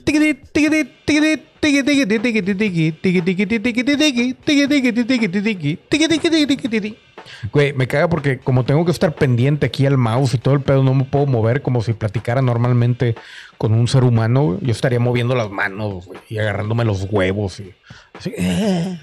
Me 7.53 7.88
caga 7.88 8.09
porque 8.09 8.39
como 8.39 8.65
tengo 8.65 8.85
que 8.85 8.91
estar 8.91 9.15
pendiente 9.15 9.67
aquí 9.67 9.85
al 9.85 9.97
mouse 9.97 10.33
y 10.33 10.38
todo 10.38 10.53
el 10.53 10.61
pedo, 10.61 10.83
no 10.83 10.93
me 10.93 11.03
puedo 11.03 11.25
mover 11.25 11.61
como 11.61 11.81
si 11.81 11.93
platicara 11.93 12.41
normalmente 12.41 13.15
con 13.57 13.73
un 13.73 13.88
ser 13.88 14.03
humano. 14.03 14.57
Yo 14.61 14.71
estaría 14.71 14.99
moviendo 14.99 15.35
las 15.35 15.49
manos 15.49 16.09
y 16.29 16.38
agarrándome 16.38 16.85
los 16.85 17.07
huevos. 17.09 17.59
Y, 17.59 17.73
así. 18.13 18.33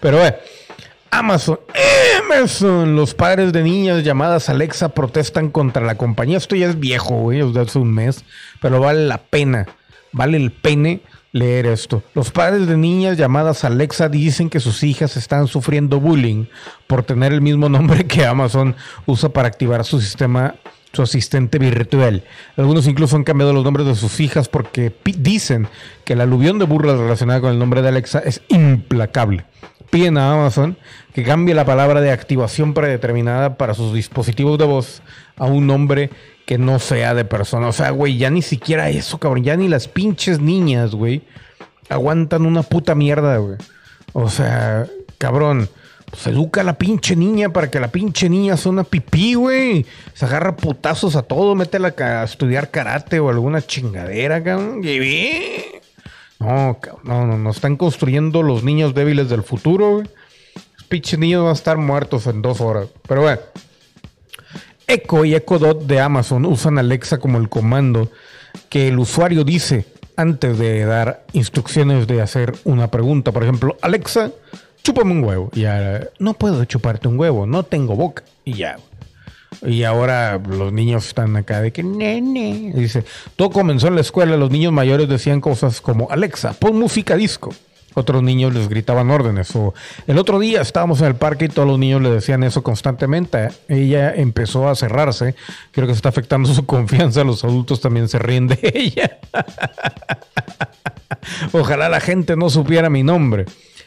Pero, 0.00 0.18
güey, 0.18 0.32
Amazon, 1.10 1.58
Amazon, 2.24 2.94
los 2.94 3.14
padres 3.14 3.52
de 3.52 3.62
niñas 3.62 4.04
llamadas 4.04 4.48
Alexa 4.48 4.90
protestan 4.90 5.50
contra 5.50 5.84
la 5.84 5.96
compañía. 5.96 6.38
Esto 6.38 6.54
ya 6.54 6.68
es 6.68 6.78
viejo, 6.78 7.16
güey, 7.16 7.40
es 7.40 7.52
de 7.52 7.60
hace 7.60 7.78
un 7.78 7.92
mes, 7.92 8.24
pero 8.60 8.80
vale 8.80 9.06
la 9.06 9.18
pena, 9.18 9.66
vale 10.12 10.36
el 10.36 10.52
pene 10.52 11.02
leer 11.32 11.66
esto. 11.66 12.02
Los 12.14 12.30
padres 12.30 12.66
de 12.66 12.76
niñas 12.76 13.16
llamadas 13.16 13.64
Alexa 13.64 14.08
dicen 14.08 14.50
que 14.50 14.60
sus 14.60 14.82
hijas 14.82 15.16
están 15.16 15.46
sufriendo 15.46 16.00
bullying 16.00 16.46
por 16.86 17.02
tener 17.02 17.32
el 17.32 17.40
mismo 17.40 17.68
nombre 17.68 18.06
que 18.06 18.24
Amazon 18.24 18.74
usa 19.06 19.28
para 19.28 19.48
activar 19.48 19.84
su 19.84 20.00
sistema, 20.00 20.56
su 20.92 21.02
asistente 21.02 21.58
virtual. 21.58 22.24
Algunos 22.56 22.86
incluso 22.86 23.16
han 23.16 23.24
cambiado 23.24 23.52
los 23.52 23.64
nombres 23.64 23.86
de 23.86 23.94
sus 23.94 24.18
hijas 24.20 24.48
porque 24.48 24.92
dicen 25.04 25.68
que 26.04 26.16
la 26.16 26.24
aluvión 26.24 26.58
de 26.58 26.64
burlas 26.64 26.98
relacionada 26.98 27.40
con 27.40 27.50
el 27.50 27.58
nombre 27.58 27.82
de 27.82 27.88
Alexa 27.88 28.20
es 28.20 28.42
implacable. 28.48 29.44
Piden 29.90 30.18
a 30.18 30.32
Amazon 30.32 30.76
que 31.14 31.24
cambie 31.24 31.54
la 31.54 31.64
palabra 31.64 32.00
de 32.00 32.12
activación 32.12 32.74
predeterminada 32.74 33.56
para 33.56 33.74
sus 33.74 33.92
dispositivos 33.92 34.56
de 34.56 34.64
voz 34.64 35.02
a 35.36 35.46
un 35.46 35.66
nombre 35.66 36.10
que 36.50 36.58
no 36.58 36.80
sea 36.80 37.14
de 37.14 37.24
persona. 37.24 37.68
O 37.68 37.72
sea, 37.72 37.90
güey, 37.90 38.18
ya 38.18 38.28
ni 38.28 38.42
siquiera 38.42 38.90
eso, 38.90 39.18
cabrón. 39.18 39.44
Ya 39.44 39.54
ni 39.54 39.68
las 39.68 39.86
pinches 39.86 40.40
niñas, 40.40 40.96
güey, 40.96 41.22
aguantan 41.88 42.44
una 42.44 42.64
puta 42.64 42.96
mierda, 42.96 43.36
güey. 43.36 43.56
O 44.14 44.28
sea, 44.28 44.88
cabrón. 45.16 45.68
Pues 46.10 46.26
educa 46.26 46.62
a 46.62 46.64
la 46.64 46.76
pinche 46.76 47.14
niña 47.14 47.50
para 47.50 47.70
que 47.70 47.78
la 47.78 47.92
pinche 47.92 48.28
niña 48.28 48.56
sea 48.56 48.72
una 48.72 48.82
pipí, 48.82 49.34
güey. 49.34 49.86
Se 50.12 50.24
agarra 50.24 50.56
putazos 50.56 51.14
a 51.14 51.22
todo, 51.22 51.54
métela 51.54 51.94
a 51.96 52.24
estudiar 52.24 52.72
karate 52.72 53.20
o 53.20 53.28
alguna 53.28 53.64
chingadera, 53.64 54.42
cabrón. 54.42 54.82
Y. 54.82 55.66
No, 56.40 56.80
no, 57.04 57.26
no, 57.28 57.38
no. 57.38 57.50
Están 57.50 57.76
construyendo 57.76 58.42
los 58.42 58.64
niños 58.64 58.92
débiles 58.92 59.28
del 59.28 59.44
futuro, 59.44 59.98
güey. 59.98 60.08
Los 60.78 60.86
pinches 60.88 61.16
niños 61.16 61.44
van 61.44 61.50
a 61.50 61.54
estar 61.54 61.76
muertos 61.76 62.26
en 62.26 62.42
dos 62.42 62.60
horas. 62.60 62.88
Pero 63.06 63.22
bueno. 63.22 63.40
Echo 64.90 65.24
y 65.24 65.36
Echo 65.36 65.60
Dot 65.60 65.86
de 65.86 66.00
Amazon 66.00 66.44
usan 66.46 66.76
Alexa 66.76 67.18
como 67.18 67.38
el 67.38 67.48
comando 67.48 68.10
que 68.68 68.88
el 68.88 68.98
usuario 68.98 69.44
dice 69.44 69.86
antes 70.16 70.58
de 70.58 70.84
dar 70.84 71.24
instrucciones 71.32 72.08
de 72.08 72.20
hacer 72.20 72.54
una 72.64 72.90
pregunta. 72.90 73.30
Por 73.30 73.44
ejemplo, 73.44 73.76
Alexa, 73.82 74.32
chúpame 74.82 75.12
un 75.12 75.22
huevo. 75.22 75.50
Y 75.54 75.60
ya, 75.60 76.08
no 76.18 76.34
puedo 76.34 76.64
chuparte 76.64 77.06
un 77.06 77.20
huevo, 77.20 77.46
no 77.46 77.62
tengo 77.62 77.94
boca. 77.94 78.24
Y 78.44 78.54
ya. 78.54 78.78
Y 79.62 79.84
ahora 79.84 80.38
los 80.38 80.72
niños 80.72 81.06
están 81.06 81.36
acá 81.36 81.60
de 81.60 81.72
que 81.72 81.84
nene. 81.84 82.72
Dice, 82.74 83.04
todo 83.36 83.50
comenzó 83.50 83.86
en 83.86 83.94
la 83.94 84.00
escuela, 84.00 84.36
los 84.36 84.50
niños 84.50 84.72
mayores 84.72 85.08
decían 85.08 85.40
cosas 85.40 85.80
como 85.80 86.10
Alexa, 86.10 86.52
pon 86.54 86.76
música 86.76 87.14
disco. 87.14 87.54
Otros 87.94 88.22
niños 88.22 88.54
les 88.54 88.68
gritaban 88.68 89.10
órdenes. 89.10 89.54
O 89.56 89.74
el 90.06 90.18
otro 90.18 90.38
día 90.38 90.60
estábamos 90.60 91.00
en 91.00 91.08
el 91.08 91.16
parque 91.16 91.46
y 91.46 91.48
todos 91.48 91.66
los 91.66 91.78
niños 91.78 92.00
le 92.02 92.10
decían 92.10 92.42
eso 92.44 92.62
constantemente. 92.62 93.48
Ella 93.68 94.14
empezó 94.14 94.68
a 94.68 94.74
cerrarse. 94.74 95.34
Creo 95.72 95.86
que 95.86 95.94
se 95.94 95.98
está 95.98 96.08
afectando 96.10 96.52
su 96.52 96.66
confianza. 96.66 97.24
Los 97.24 97.44
adultos 97.44 97.80
también 97.80 98.08
se 98.08 98.18
ríen 98.18 98.46
de 98.46 98.58
ella. 98.74 99.18
Ojalá 101.52 101.88
la 101.88 102.00
gente 102.00 102.36
no 102.36 102.50
supiera 102.50 102.90
mi 102.90 103.02
nombre. 103.02 103.46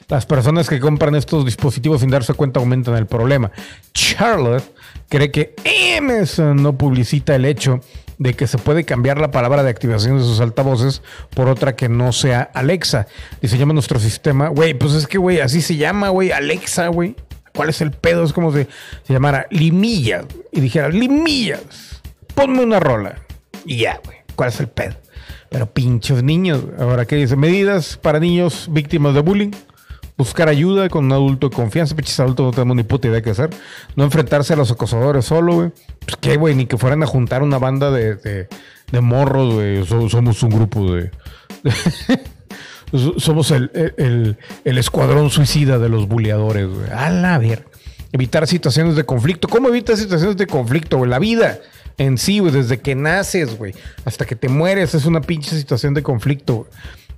Las 0.09 0.25
personas 0.25 0.67
que 0.67 0.79
compran 0.79 1.15
estos 1.15 1.45
dispositivos 1.45 2.01
sin 2.01 2.09
darse 2.09 2.33
cuenta 2.33 2.59
aumentan 2.59 2.95
el 2.95 3.07
problema. 3.07 3.51
Charlotte 3.93 4.63
cree 5.07 5.31
que 5.31 5.55
Amazon 5.97 6.61
no 6.61 6.77
publicita 6.77 7.35
el 7.35 7.45
hecho 7.45 7.79
de 8.17 8.33
que 8.33 8.47
se 8.47 8.57
puede 8.57 8.83
cambiar 8.83 9.19
la 9.19 9.31
palabra 9.31 9.63
de 9.63 9.69
activación 9.69 10.17
de 10.17 10.23
sus 10.23 10.39
altavoces 10.39 11.01
por 11.35 11.49
otra 11.49 11.75
que 11.75 11.89
no 11.89 12.11
sea 12.11 12.49
Alexa. 12.53 13.07
Diseñamos 13.41 13.73
nuestro 13.73 13.99
sistema. 13.99 14.49
Güey, 14.49 14.73
pues 14.73 14.93
es 14.93 15.07
que, 15.07 15.17
güey, 15.17 15.39
así 15.39 15.61
se 15.61 15.75
llama, 15.75 16.09
güey, 16.09 16.31
Alexa, 16.31 16.87
güey. 16.87 17.15
¿Cuál 17.53 17.69
es 17.69 17.81
el 17.81 17.91
pedo? 17.91 18.23
Es 18.23 18.33
como 18.33 18.51
si 18.51 18.67
se 19.03 19.13
llamara 19.13 19.45
Limillas 19.51 20.25
y 20.51 20.59
dijera, 20.59 20.89
Limillas, 20.89 22.01
ponme 22.33 22.63
una 22.63 22.79
rola. 22.79 23.15
Y 23.65 23.77
ya, 23.77 23.99
güey. 24.03 24.17
¿Cuál 24.35 24.49
es 24.49 24.59
el 24.59 24.67
pedo? 24.67 24.95
Pero 25.49 25.71
pinchos 25.71 26.23
niños. 26.23 26.63
Ahora, 26.79 27.05
¿qué 27.05 27.15
dice? 27.15 27.35
Medidas 27.35 27.97
para 27.97 28.19
niños 28.19 28.67
víctimas 28.71 29.13
de 29.13 29.21
bullying. 29.21 29.51
Buscar 30.23 30.47
ayuda 30.47 30.87
con 30.87 31.03
un 31.05 31.11
adulto 31.11 31.49
de 31.49 31.55
confianza. 31.55 31.95
Pinches 31.97 32.17
adultos 32.21 32.45
no 32.45 32.51
tenemos 32.51 32.77
ni 32.77 32.83
puta 32.83 33.09
idea 33.09 33.21
qué 33.21 33.31
hacer. 33.31 33.49
No 33.97 34.05
enfrentarse 34.05 34.53
a 34.53 34.55
los 34.55 34.71
acosadores 34.71 35.25
solo, 35.25 35.53
güey. 35.55 35.71
Pues 36.05 36.15
qué, 36.21 36.37
güey, 36.37 36.55
ni 36.55 36.65
que 36.65 36.77
fueran 36.77 37.03
a 37.03 37.07
juntar 37.07 37.43
una 37.43 37.57
banda 37.59 37.91
de, 37.91 38.15
de, 38.15 39.01
morros, 39.01 39.53
güey. 39.55 39.85
So- 39.85 40.07
Somos 40.09 40.41
un 40.41 40.49
grupo 40.51 40.93
de. 40.93 41.11
somos 43.17 43.51
el, 43.51 43.69
el- 43.97 44.37
el 44.63 44.77
escuadrón 44.77 45.29
suicida 45.29 45.77
de 45.79 45.89
los 45.89 46.07
buleadores, 46.07 46.67
güey. 46.69 46.89
A 46.91 47.09
la 47.09 47.37
ver. 47.37 47.65
Evitar 48.11 48.47
situaciones 48.47 48.95
de 48.95 49.03
conflicto. 49.05 49.47
¿Cómo 49.47 49.67
evitas 49.69 49.99
situaciones 49.99 50.37
de 50.37 50.45
conflicto, 50.47 50.97
güey? 50.99 51.09
La 51.09 51.19
vida 51.19 51.59
en 51.97 52.17
sí, 52.17 52.39
güey, 52.39 52.51
desde 52.53 52.79
que 52.79 52.95
naces, 52.95 53.57
güey, 53.57 53.73
hasta 54.05 54.25
que 54.25 54.35
te 54.35 54.49
mueres, 54.49 54.93
es 54.95 55.05
una 55.05 55.21
pinche 55.21 55.55
situación 55.57 55.93
de 55.93 56.01
conflicto, 56.03 56.55
güey. 56.55 56.69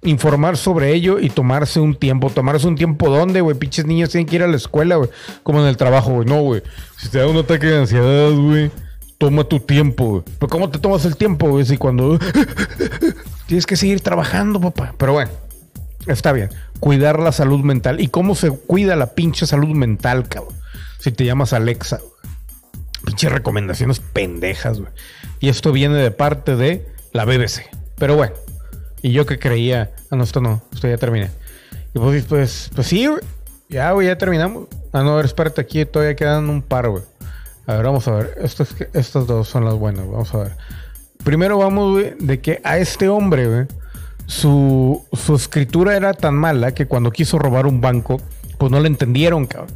Informar 0.06 0.56
sobre 0.56 0.94
ello 0.94 1.20
y 1.20 1.30
tomarse 1.30 1.80
un 1.80 1.96
tiempo. 1.96 2.30
Tomarse 2.30 2.68
un 2.68 2.76
tiempo, 2.76 3.10
¿dónde, 3.10 3.42
güey? 3.42 3.58
Pinches 3.58 3.86
niños 3.86 4.10
tienen 4.10 4.28
que 4.28 4.36
ir 4.36 4.44
a 4.44 4.48
la 4.48 4.56
escuela, 4.56 4.96
güey. 4.96 5.10
Como 5.44 5.62
en 5.62 5.68
el 5.68 5.78
trabajo, 5.78 6.12
güey. 6.12 6.28
No, 6.28 6.42
güey. 6.42 6.62
Si 6.98 7.10
te 7.10 7.20
da 7.20 7.28
un 7.28 7.38
ataque 7.38 7.68
de 7.68 7.80
ansiedad, 7.80 8.32
güey, 8.32 8.72
toma 9.18 9.44
tu 9.44 9.60
tiempo, 9.60 10.06
güey. 10.06 10.24
Pero 10.40 10.50
¿cómo 10.50 10.70
te 10.70 10.80
tomas 10.80 11.06
el 11.06 11.18
tiempo, 11.18 11.50
güey? 11.50 11.66
Si 11.66 11.78
cuando... 11.78 12.20
Tienes 13.48 13.66
que 13.66 13.76
seguir 13.76 14.02
trabajando, 14.02 14.62
papá. 14.62 14.94
Pero 14.98 15.14
bueno. 15.14 15.32
Está 16.08 16.32
bien. 16.32 16.50
Cuidar 16.80 17.20
la 17.20 17.32
salud 17.32 17.62
mental. 17.62 18.00
¿Y 18.00 18.08
cómo 18.08 18.36
se 18.36 18.52
cuida 18.52 18.96
la 18.96 19.14
pinche 19.16 19.48
salud 19.48 19.76
mental, 19.76 20.28
cabrón? 20.28 20.54
Si 21.00 21.12
te 21.12 21.26
llamas 21.26 21.54
Alexa. 21.54 22.00
Pinches 23.06 23.32
recomendaciones 23.32 24.00
pendejas, 24.00 24.80
güey. 24.80 24.92
Y 25.40 25.50
esto 25.50 25.72
viene 25.72 25.96
de 25.96 26.12
parte 26.12 26.56
de 26.56 26.88
la 27.12 27.26
BBC. 27.26 27.70
Pero 27.98 28.16
bueno. 28.16 28.34
Y 29.06 29.12
yo 29.12 29.28
que 29.28 29.38
creía. 29.38 29.92
Ah, 30.10 30.16
no, 30.16 30.24
esto 30.24 30.42
no. 30.42 30.64
Esto 30.74 30.88
ya 30.88 30.98
terminé. 30.98 31.30
Y 31.94 32.00
pues, 32.00 32.26
pues, 32.26 32.72
pues 32.74 32.88
sí. 32.88 33.08
Ya, 33.70 33.92
güey, 33.92 34.08
ya 34.08 34.18
terminamos. 34.18 34.68
Ah, 34.94 35.04
no, 35.04 35.12
a 35.12 35.18
ver, 35.18 35.26
espérate, 35.26 35.62
aquí 35.62 35.86
todavía 35.86 36.16
quedan 36.16 36.50
un 36.50 36.64
par, 36.64 36.90
güey. 36.90 37.04
A 37.68 37.76
ver, 37.76 37.86
vamos 37.86 38.08
a 38.08 38.16
ver. 38.16 38.36
Estos, 38.42 38.76
estas 38.94 39.28
dos 39.28 39.48
son 39.48 39.64
las 39.64 39.76
buenas, 39.76 40.08
vamos 40.10 40.34
a 40.34 40.40
ver. 40.40 40.58
Primero 41.24 41.60
vamos, 41.60 41.92
güey, 41.92 42.16
de 42.20 42.42
que 42.42 42.62
a 42.64 42.80
este 42.80 43.08
hombre, 43.08 43.48
güey, 43.48 43.68
su, 44.26 45.06
su 45.14 45.36
escritura 45.36 45.96
era 45.96 46.16
tan 46.16 46.34
mala 46.34 46.74
que 46.74 46.88
cuando 46.88 47.12
quiso 47.12 47.38
robar 47.38 47.68
un 47.68 47.82
banco, 47.82 48.20
pues 48.58 48.72
no 48.72 48.80
le 48.80 48.88
entendieron, 48.88 49.46
cabrón. 49.46 49.76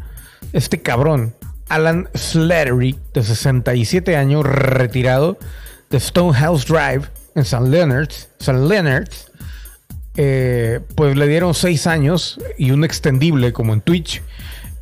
Este 0.53 0.81
cabrón, 0.81 1.35
Alan 1.67 2.09
Slattery, 2.15 2.97
de 3.13 3.21
67 3.21 4.17
años, 4.17 4.43
retirado 4.43 5.37
de 5.91 5.99
Stonehouse 5.99 6.65
Drive 6.65 7.18
en 7.39 7.45
San 7.45 7.71
Leonard's, 7.71 8.29
San 8.39 8.67
Leonard's, 8.69 9.31
eh, 10.15 10.79
pues 10.95 11.15
le 11.15 11.27
dieron 11.27 11.53
seis 11.53 11.87
años 11.87 12.39
y 12.57 12.71
un 12.71 12.83
extendible 12.83 13.53
como 13.53 13.73
en 13.73 13.81
Twitch. 13.81 14.21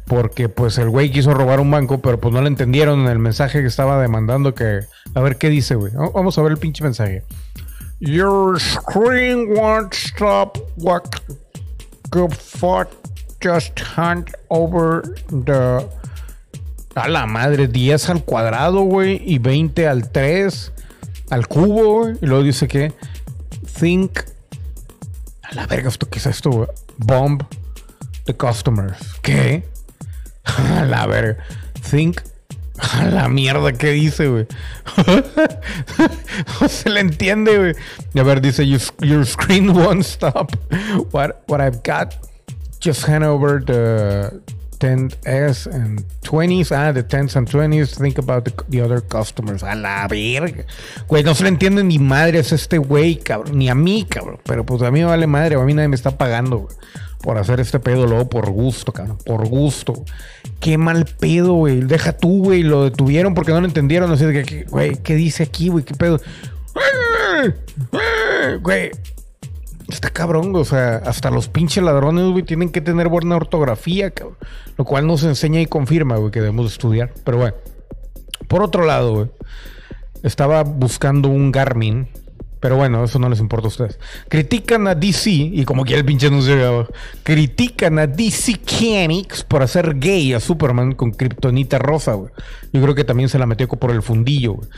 Porque 0.05 0.47
pues 0.47 0.77
el 0.77 0.89
güey 0.89 1.11
quiso 1.11 1.33
robar 1.33 1.59
un 1.59 1.69
banco, 1.69 1.99
pero 2.01 2.17
pues 2.19 2.33
no 2.33 2.41
le 2.41 2.47
entendieron 2.47 3.01
en 3.01 3.07
el 3.07 3.19
mensaje 3.19 3.59
que 3.59 3.67
estaba 3.67 4.01
demandando 4.01 4.55
que... 4.55 4.79
A 5.13 5.19
ver 5.19 5.35
qué 5.37 5.49
dice, 5.49 5.75
güey. 5.75 5.91
Va- 5.93 6.09
Vamos 6.13 6.37
a 6.37 6.41
ver 6.43 6.53
el 6.53 6.57
pinche 6.57 6.81
mensaje. 6.81 7.23
Your 7.99 8.57
screen 8.57 9.53
won't 9.53 9.93
stop 9.93 10.57
what 10.77 11.03
good 12.09 12.31
fuck 12.31 12.87
just 13.43 13.77
hand 13.97 14.27
over 14.47 15.01
the... 15.45 15.85
A 16.95 17.09
la 17.09 17.25
madre, 17.25 17.67
10 17.67 18.09
al 18.09 18.23
cuadrado, 18.23 18.83
güey, 18.83 19.21
y 19.25 19.39
20 19.39 19.87
al 19.89 20.09
3, 20.09 20.71
al 21.29 21.47
cubo. 21.47 22.09
Y 22.09 22.25
luego 22.25 22.43
dice 22.43 22.67
que... 22.67 22.93
Think... 23.79 24.19
A 25.43 25.55
la 25.55 25.65
verga, 25.65 25.89
¿esto 25.89 26.09
qué 26.09 26.19
es 26.19 26.25
esto, 26.25 26.49
güey? 26.49 26.67
Bomb 26.97 27.41
the 28.27 28.33
customers. 28.35 28.97
¿Qué? 29.21 29.63
A 30.45 30.85
la 30.85 31.07
verga. 31.07 31.43
Think. 31.89 32.21
A 32.79 33.05
la 33.05 33.27
mierda 33.27 33.73
que 33.73 33.91
dice, 33.91 34.27
güey. 34.27 34.45
no 36.61 36.69
se 36.69 36.89
le 36.89 36.99
entiende, 36.99 37.57
güey. 37.57 37.73
A 38.15 38.23
ver, 38.23 38.39
dice, 38.39 38.67
your, 38.67 38.79
your 39.01 39.25
screen 39.25 39.73
won't 39.73 40.05
stop. 40.05 40.51
What, 41.11 41.43
what 41.47 41.59
I've 41.59 41.81
got, 41.83 42.15
just 42.79 43.07
hand 43.07 43.23
over 43.23 43.63
the 43.63 44.41
10s 44.79 45.67
and 45.73 46.05
20s. 46.21 46.71
Ah, 46.71 46.91
the 46.93 47.03
10s 47.03 47.35
and 47.35 47.49
20s. 47.49 47.97
Think 47.97 48.17
about 48.17 48.45
the, 48.45 48.53
the 48.69 48.81
other 48.81 49.01
customers. 49.01 49.63
A 49.63 49.75
la 49.75 50.07
verga. 50.07 50.65
Güey, 51.07 51.23
no 51.23 51.33
se 51.33 51.43
le 51.43 51.49
entiende 51.49 51.83
ni 51.83 51.99
madres 51.99 52.51
a 52.51 52.55
este 52.55 52.77
güey, 52.77 53.17
cabrón. 53.17 53.57
Ni 53.57 53.69
a 53.69 53.75
mí, 53.75 54.05
cabrón. 54.07 54.39
Pero 54.43 54.65
pues 54.65 54.81
a 54.81 54.91
mí 54.91 54.99
me 54.99 55.05
vale 55.05 55.27
madre. 55.27 55.55
A 55.55 55.59
mí 55.59 55.73
nadie 55.73 55.87
me 55.89 55.95
está 55.95 56.17
pagando. 56.17 56.67
Por 57.21 57.37
hacer 57.37 57.59
este 57.59 57.79
pedo 57.79 58.05
luego 58.05 58.29
por 58.29 58.49
gusto, 58.51 58.91
cabrón. 58.93 59.17
Por 59.25 59.47
gusto. 59.47 60.05
Qué 60.59 60.77
mal 60.77 61.05
pedo, 61.05 61.53
güey. 61.53 61.81
Deja 61.81 62.13
tú, 62.13 62.43
güey. 62.45 62.63
Lo 62.63 62.83
detuvieron 62.83 63.33
porque 63.33 63.51
no 63.51 63.59
lo 63.59 63.67
entendieron. 63.67 64.11
Así 64.11 64.25
que, 64.25 64.43
que, 64.43 64.63
güey, 64.63 64.95
¿qué 64.97 65.15
dice 65.15 65.43
aquí, 65.43 65.69
güey? 65.69 65.83
¿Qué 65.83 65.95
pedo? 65.95 66.19
Güey. 68.61 68.91
Está 69.89 70.09
cabrón. 70.09 70.55
O 70.55 70.65
sea, 70.65 70.97
hasta 70.97 71.29
los 71.31 71.49
pinches 71.49 71.83
ladrones, 71.83 72.31
güey, 72.31 72.43
tienen 72.43 72.69
que 72.69 72.81
tener 72.81 73.07
buena 73.07 73.35
ortografía, 73.35 74.11
cabrón. 74.11 74.37
Lo 74.77 74.85
cual 74.85 75.07
nos 75.07 75.23
enseña 75.23 75.61
y 75.61 75.65
confirma, 75.65 76.17
güey, 76.17 76.31
que 76.31 76.41
debemos 76.41 76.71
estudiar. 76.71 77.11
Pero 77.23 77.37
bueno. 77.37 77.55
Por 78.47 78.63
otro 78.63 78.85
lado, 78.85 79.13
güey, 79.13 79.27
estaba 80.23 80.63
buscando 80.63 81.29
un 81.29 81.51
Garmin. 81.51 82.07
Pero 82.59 82.75
bueno, 82.75 83.03
eso 83.03 83.19
no 83.19 83.29
les 83.29 83.39
importa 83.39 83.67
a 83.67 83.69
ustedes. 83.69 83.99
Critican 84.29 84.87
a 84.87 84.95
DC, 84.95 85.29
y 85.29 85.63
como 85.63 85.85
que 85.85 85.93
el 85.93 86.03
pinche 86.03 86.31
no 86.31 86.41
llegaba, 86.41 86.87
critican 87.21 87.99
a 87.99 88.07
DC 88.07 88.59
Comics 88.65 89.43
por 89.43 89.61
hacer 89.61 89.99
gay 89.99 90.33
a 90.33 90.39
Superman 90.39 90.93
con 90.93 91.11
Kryptonita 91.11 91.77
rosa, 91.77 92.13
güey. 92.13 92.31
Yo 92.73 92.81
creo 92.81 92.95
que 92.95 93.03
también 93.03 93.29
se 93.29 93.37
la 93.37 93.45
metió 93.45 93.67
por 93.67 93.91
el 93.91 94.01
fundillo, 94.01 94.53
güey. 94.53 94.69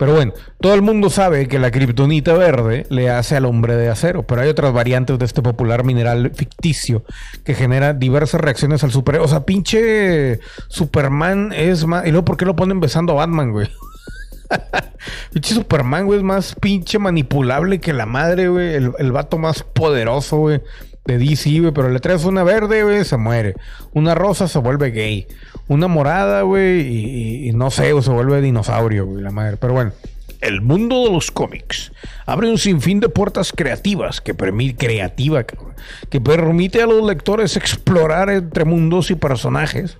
Pero 0.00 0.14
bueno, 0.14 0.32
todo 0.62 0.72
el 0.72 0.80
mundo 0.80 1.10
sabe 1.10 1.46
que 1.46 1.58
la 1.58 1.70
kriptonita 1.70 2.32
verde 2.32 2.86
le 2.88 3.10
hace 3.10 3.36
al 3.36 3.44
hombre 3.44 3.76
de 3.76 3.90
acero, 3.90 4.22
pero 4.22 4.40
hay 4.40 4.48
otras 4.48 4.72
variantes 4.72 5.18
de 5.18 5.26
este 5.26 5.42
popular 5.42 5.84
mineral 5.84 6.32
ficticio 6.34 7.04
que 7.44 7.52
genera 7.52 7.92
diversas 7.92 8.40
reacciones 8.40 8.82
al 8.82 8.92
superhéroe. 8.92 9.26
O 9.26 9.28
sea, 9.28 9.44
pinche 9.44 10.40
Superman 10.68 11.52
es 11.54 11.84
más... 11.84 12.06
¿Y 12.06 12.12
luego 12.12 12.24
por 12.24 12.38
qué 12.38 12.46
lo 12.46 12.56
ponen 12.56 12.80
besando 12.80 13.12
a 13.12 13.16
Batman, 13.16 13.52
güey? 13.52 13.68
pinche 15.34 15.54
Superman, 15.54 16.06
güey, 16.06 16.20
es 16.20 16.24
más 16.24 16.54
pinche 16.54 16.98
manipulable 16.98 17.78
que 17.78 17.92
la 17.92 18.06
madre, 18.06 18.48
güey. 18.48 18.72
El, 18.76 18.92
el 18.98 19.12
vato 19.12 19.36
más 19.36 19.62
poderoso, 19.64 20.38
güey. 20.38 20.62
De 21.04 21.18
DC, 21.18 21.60
güey, 21.60 21.72
pero 21.74 21.90
le 21.90 22.00
traes 22.00 22.24
una 22.24 22.42
verde, 22.42 22.84
güey, 22.84 23.04
se 23.04 23.18
muere. 23.18 23.54
Una 23.92 24.14
rosa 24.14 24.48
se 24.48 24.60
vuelve 24.60 24.92
gay. 24.92 25.26
Una 25.70 25.86
morada, 25.86 26.42
güey, 26.42 27.46
y, 27.46 27.52
no 27.52 27.70
sé, 27.70 27.92
güey, 27.92 28.02
se 28.02 28.10
vuelve 28.10 28.40
dinosaurio, 28.40 29.06
güey, 29.06 29.22
la 29.22 29.30
madre. 29.30 29.56
Pero 29.56 29.72
bueno. 29.72 29.92
El 30.40 30.62
mundo 30.62 31.04
de 31.04 31.12
los 31.12 31.30
cómics 31.30 31.92
abre 32.26 32.50
un 32.50 32.58
sinfín 32.58 32.98
de 32.98 33.08
puertas 33.08 33.52
creativas 33.54 34.20
que 34.20 34.34
permite 34.34 34.84
creativa, 34.86 35.44
que 35.44 36.20
permite 36.20 36.82
a 36.82 36.86
los 36.86 37.06
lectores 37.06 37.56
explorar 37.56 38.30
entre 38.30 38.64
mundos 38.64 39.12
y 39.12 39.14
personajes. 39.14 39.98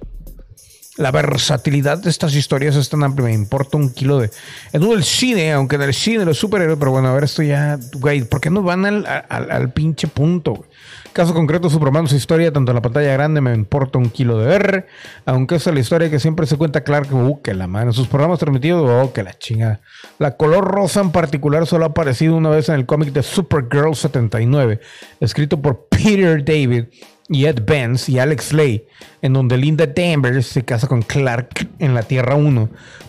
La 0.96 1.12
versatilidad 1.12 1.98
de 1.98 2.11
estas 2.11 2.35
historias 2.35 2.74
es 2.74 2.88
tan 2.88 3.04
amplia, 3.04 3.26
me 3.26 3.35
importa 3.35 3.76
un 3.76 3.92
kilo 3.92 4.18
de... 4.18 4.30
En 4.72 4.83
el 4.83 5.04
cine, 5.04 5.52
aunque 5.52 5.76
en 5.76 5.83
el 5.83 5.94
cine 5.94 6.24
los 6.24 6.38
superhéroes, 6.38 6.78
pero 6.80 6.90
bueno, 6.90 7.09
a 7.09 7.14
ver, 7.14 7.24
esto 7.24 7.44
ya... 7.44 7.78
Güey, 7.92 8.22
¿por 8.22 8.40
qué 8.40 8.50
no 8.50 8.62
van 8.62 8.87
al, 8.87 9.06
al, 9.06 9.50
al 9.52 9.72
pinche 9.72 10.09
punto? 10.09 10.54
güey? 10.54 10.69
Caso 11.12 11.35
concreto, 11.35 11.68
Superman, 11.68 12.07
su 12.07 12.14
historia, 12.14 12.53
tanto 12.53 12.70
en 12.70 12.77
la 12.77 12.83
pantalla 12.83 13.12
grande, 13.12 13.40
me 13.40 13.53
importa 13.53 13.99
un 13.99 14.11
kilo 14.11 14.38
de 14.38 14.55
R, 14.55 14.87
aunque 15.27 15.57
esa 15.57 15.70
es 15.70 15.75
la 15.75 15.81
historia 15.81 16.09
que 16.09 16.20
siempre 16.20 16.46
se 16.46 16.57
cuenta 16.57 16.85
Clark, 16.85 17.12
uh, 17.12 17.42
que 17.42 17.53
la 17.53 17.66
mano, 17.66 17.92
sus 17.92 18.07
programas 18.07 18.38
transmitidos, 18.38 18.88
oh, 18.88 19.12
que 19.12 19.25
la 19.25 19.37
chingada. 19.37 19.81
La 20.20 20.37
color 20.37 20.64
rosa 20.64 21.01
en 21.01 21.11
particular 21.11 21.66
solo 21.66 21.85
ha 21.85 21.88
aparecido 21.88 22.37
una 22.37 22.51
vez 22.51 22.68
en 22.68 22.77
el 22.77 22.87
cómic 22.87 23.12
de 23.12 23.25
Supergirl 23.25 23.96
79, 23.96 24.81
escrito 25.18 25.61
por 25.61 25.88
Peter 25.88 26.44
David 26.44 26.85
y 27.29 27.46
Ed 27.46 27.64
Vance 27.66 28.12
y 28.12 28.20
Alex 28.20 28.53
Lay, 28.53 28.87
en 29.20 29.33
donde 29.33 29.57
Linda 29.57 29.87
Danvers 29.87 30.46
se 30.46 30.64
casa 30.64 30.87
con 30.87 31.03
Clark 31.03 31.68
en 31.81 31.92
la 31.92 32.05
Tierra 32.05 32.37
1. 32.37 32.68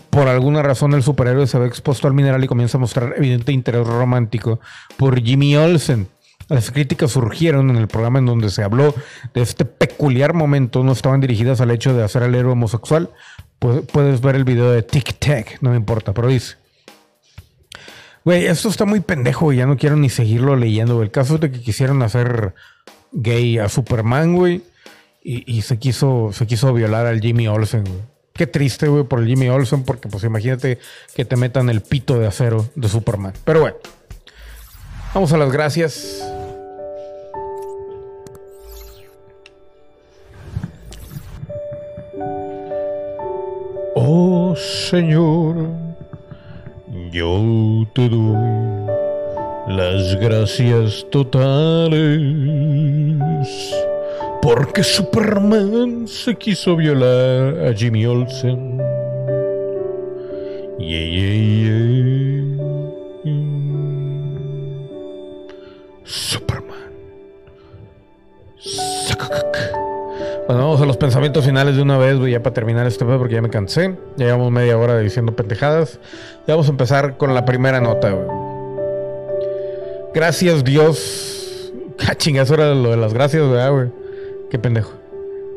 Por 0.10 0.28
alguna 0.28 0.64
razón 0.64 0.94
el 0.94 1.04
superhéroe 1.04 1.46
se 1.46 1.60
ve 1.60 1.68
expuesto 1.68 2.08
al 2.08 2.16
mineral 2.16 2.44
y 2.44 2.48
comienza 2.48 2.80
a 2.80 2.82
mostrar 2.82 3.14
evidente 3.16 3.52
interés 3.52 3.86
romántico 3.86 4.60
por 4.98 5.22
Jimmy 5.22 5.56
Olsen. 5.56 6.08
Las 6.52 6.70
críticas 6.70 7.12
surgieron 7.12 7.70
en 7.70 7.78
el 7.78 7.88
programa 7.88 8.20
en 8.20 8.26
donde 8.26 8.50
se 8.50 8.62
habló 8.62 8.94
de 9.34 9.42
este 9.42 9.64
peculiar 9.64 10.34
momento, 10.34 10.84
no 10.84 10.92
estaban 10.92 11.22
dirigidas 11.22 11.62
al 11.62 11.72
hecho 11.72 11.94
de 11.94 12.04
hacer 12.04 12.24
al 12.24 12.36
héroe 12.36 12.52
homosexual. 12.52 13.10
Puedes 13.58 14.20
ver 14.20 14.36
el 14.36 14.44
video 14.44 14.70
de 14.70 14.84
Tic 14.84 15.18
Tac, 15.18 15.62
no 15.62 15.70
me 15.70 15.78
importa, 15.78 16.14
pero 16.14 16.28
dice. 16.28 16.56
Güey, 18.26 18.48
esto 18.48 18.68
está 18.68 18.84
muy 18.84 19.00
pendejo 19.00 19.54
y 19.54 19.58
ya 19.58 19.66
no 19.66 19.78
quiero 19.78 19.96
ni 19.96 20.10
seguirlo 20.10 20.58
leyendo. 20.58 21.02
El 21.02 21.10
caso 21.10 21.36
es 21.36 21.40
de 21.40 21.52
que 21.52 21.62
quisieron 21.62 22.04
hacer 22.04 22.54
gay 23.14 23.58
a 23.58 23.70
Superman, 23.70 24.36
güey. 24.36 24.62
Y, 25.24 25.50
y 25.50 25.62
se 25.62 25.80
quiso 25.80 26.32
se 26.34 26.48
quiso 26.48 26.74
violar 26.74 27.06
al 27.06 27.22
Jimmy 27.22 27.48
Olsen, 27.48 27.86
güey. 27.86 28.02
Qué 28.34 28.46
triste, 28.46 28.90
güey, 28.90 29.06
por 29.06 29.20
el 29.20 29.28
Jimmy 29.28 29.48
Olsen, 29.48 29.84
porque 29.84 30.10
pues 30.10 30.26
imagínate 30.26 30.80
que 31.16 31.24
te 31.24 31.38
metan 31.38 31.70
el 31.70 31.80
pito 31.80 32.20
de 32.20 32.28
acero 32.28 32.70
de 32.76 32.90
Superman. 32.90 33.34
Pero 33.46 33.62
bueno, 33.62 33.78
vamos 35.14 35.32
a 35.32 35.38
las 35.38 35.50
gracias. 35.50 36.31
Señor, 44.92 45.56
yo 47.14 47.88
te 47.94 48.10
doy 48.10 48.36
las 49.70 50.20
gracias 50.20 51.06
totales. 51.10 51.98
Porque 54.42 54.84
Superman 54.84 56.10
se 56.10 56.36
quiso 56.36 56.76
violar 56.76 57.70
a 57.70 57.74
Jimmy 57.74 58.06
Olsen. 58.06 58.82
De 71.66 71.82
una 71.82 71.98
vez, 71.98 72.20
ya 72.30 72.42
para 72.42 72.54
terminar 72.54 72.88
este 72.88 73.06
pedo, 73.06 73.18
porque 73.18 73.36
ya 73.36 73.42
me 73.42 73.50
cansé. 73.50 73.96
Ya 74.18 74.26
llevamos 74.26 74.52
media 74.52 74.78
hora 74.78 74.98
diciendo 75.00 75.36
pendejadas. 75.36 76.00
Ya 76.48 76.56
vamos 76.56 76.68
a 76.68 76.72
empezar 76.72 77.18
con 77.18 77.34
la 77.34 77.46
primera 77.46 77.80
nota. 77.80 78.16
Gracias, 80.14 80.64
Dios. 80.64 81.38
Ah, 82.08 82.16
chingas, 82.16 82.50
de 82.50 82.58
lo 82.58 82.90
de 82.90 82.98
las 82.98 83.14
gracias, 83.14 83.48
¿verdad, 83.48 83.72
güey? 83.72 83.90
Qué 84.50 84.58
pendejo. 84.58 84.92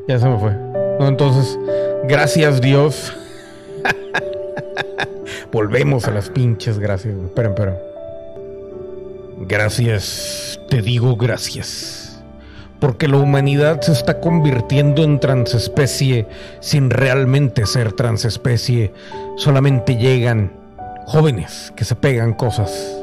Ya 0.06 0.18
se 0.18 0.28
me 0.28 0.38
fue. 0.38 0.52
No, 1.00 1.08
entonces, 1.08 1.58
gracias, 2.06 2.60
Dios. 2.60 3.14
Volvemos 5.52 6.06
a 6.06 6.10
las 6.10 6.28
pinches 6.28 6.78
gracias. 6.78 7.14
Esperen, 7.16 7.52
esperen. 7.52 7.74
Gracias, 9.38 10.60
te 10.68 10.82
digo 10.82 11.16
gracias. 11.16 12.03
Porque 12.84 13.08
la 13.08 13.16
humanidad 13.16 13.80
se 13.80 13.92
está 13.92 14.20
convirtiendo 14.20 15.04
en 15.04 15.18
transespecie 15.18 16.26
sin 16.60 16.90
realmente 16.90 17.64
ser 17.64 17.94
transespecie. 17.94 18.92
Solamente 19.38 19.96
llegan 19.96 20.52
jóvenes 21.06 21.72
que 21.76 21.86
se 21.86 21.96
pegan 21.96 22.34
cosas 22.34 22.94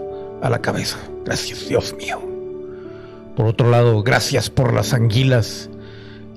a 0.43 0.51
la 0.51 0.59
cabeza. 0.59 0.99
Gracias, 1.25 1.67
Dios 1.67 1.95
mío. 1.97 2.21
Por 3.35 3.47
otro 3.47 3.71
lado, 3.71 4.03
gracias 4.03 4.51
por 4.51 4.71
las 4.71 4.93
anguilas 4.93 5.71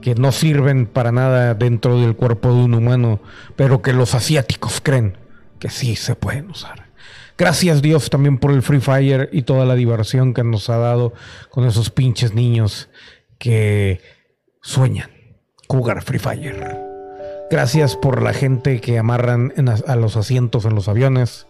que 0.00 0.14
no 0.14 0.32
sirven 0.32 0.86
para 0.86 1.12
nada 1.12 1.52
dentro 1.52 2.00
del 2.00 2.16
cuerpo 2.16 2.48
de 2.48 2.62
un 2.62 2.72
humano, 2.72 3.20
pero 3.56 3.82
que 3.82 3.92
los 3.92 4.14
asiáticos 4.14 4.80
creen 4.80 5.18
que 5.58 5.68
sí 5.68 5.96
se 5.96 6.14
pueden 6.14 6.48
usar. 6.48 6.84
Gracias 7.36 7.82
Dios 7.82 8.10
también 8.10 8.38
por 8.38 8.52
el 8.52 8.62
Free 8.62 8.80
Fire 8.80 9.28
y 9.32 9.42
toda 9.42 9.66
la 9.66 9.74
diversión 9.74 10.34
que 10.34 10.44
nos 10.44 10.70
ha 10.70 10.76
dado 10.76 11.12
con 11.50 11.66
esos 11.66 11.90
pinches 11.90 12.32
niños 12.32 12.88
que 13.38 14.00
sueñan 14.62 15.10
jugar 15.68 16.02
Free 16.02 16.18
Fire. 16.18 16.78
Gracias 17.50 17.96
por 17.96 18.22
la 18.22 18.32
gente 18.32 18.80
que 18.80 18.98
amarran 18.98 19.52
a 19.86 19.96
los 19.96 20.16
asientos 20.16 20.64
en 20.64 20.74
los 20.74 20.88
aviones, 20.88 21.46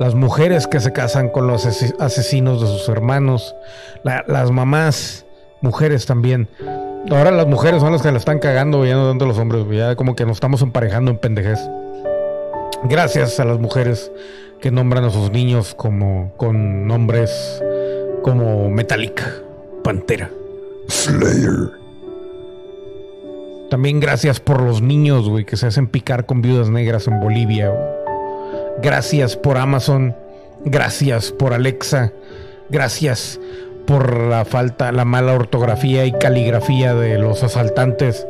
las 0.00 0.14
mujeres 0.14 0.66
que 0.66 0.80
se 0.80 0.92
casan 0.92 1.28
con 1.28 1.46
los 1.46 1.66
ase- 1.66 1.94
asesinos 2.00 2.60
de 2.60 2.66
sus 2.66 2.88
hermanos, 2.88 3.54
la- 4.02 4.24
las 4.26 4.50
mamás, 4.50 5.26
mujeres 5.60 6.06
también. 6.06 6.48
Ahora 7.10 7.30
las 7.30 7.46
mujeres 7.46 7.80
son 7.80 7.92
las 7.92 8.02
que 8.02 8.10
la 8.10 8.18
están 8.18 8.38
cagando, 8.40 8.84
ya 8.84 8.94
no 8.94 9.08
tanto 9.08 9.26
los 9.26 9.38
hombres, 9.38 9.64
ya 9.70 9.94
como 9.94 10.16
que 10.16 10.24
nos 10.26 10.36
estamos 10.38 10.62
emparejando 10.62 11.10
en 11.12 11.18
pendejez. 11.18 11.60
Gracias 12.84 13.38
a 13.40 13.44
las 13.44 13.58
mujeres 13.58 14.10
que 14.60 14.70
nombran 14.70 15.04
a 15.04 15.10
sus 15.10 15.30
niños 15.30 15.74
como 15.74 16.32
con 16.36 16.86
nombres 16.86 17.62
como 18.22 18.68
Metallica, 18.70 19.32
Pantera, 19.84 20.30
Slayer. 20.88 21.70
También 23.70 23.98
gracias 23.98 24.38
por 24.38 24.62
los 24.62 24.80
niños, 24.80 25.28
güey, 25.28 25.44
que 25.44 25.56
se 25.56 25.66
hacen 25.66 25.88
picar 25.88 26.26
con 26.26 26.40
viudas 26.40 26.70
negras 26.70 27.08
en 27.08 27.20
Bolivia. 27.20 27.72
Gracias 28.82 29.36
por 29.36 29.56
Amazon. 29.56 30.14
Gracias 30.64 31.32
por 31.32 31.52
Alexa. 31.52 32.12
Gracias 32.70 33.40
por 33.86 34.16
la 34.18 34.44
falta, 34.44 34.92
la 34.92 35.04
mala 35.04 35.32
ortografía 35.32 36.04
y 36.06 36.12
caligrafía 36.12 36.94
de 36.94 37.18
los 37.18 37.42
asaltantes. 37.42 38.26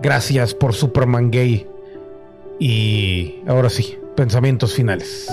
Gracias 0.00 0.54
por 0.54 0.74
Superman 0.74 1.30
Gay. 1.30 1.66
Y 2.58 3.40
ahora 3.46 3.70
sí, 3.70 3.98
pensamientos 4.16 4.74
finales. 4.74 5.28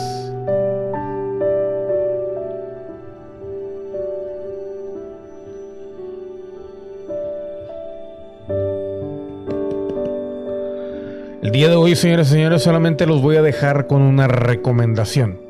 Día 11.60 11.68
de 11.68 11.76
hoy, 11.76 11.94
señores 11.94 12.30
y 12.30 12.32
señores, 12.36 12.64
solamente 12.64 13.06
los 13.06 13.22
voy 13.22 13.36
a 13.36 13.42
dejar 13.42 13.86
con 13.86 14.02
una 14.02 14.30
recomendación. 14.30 15.42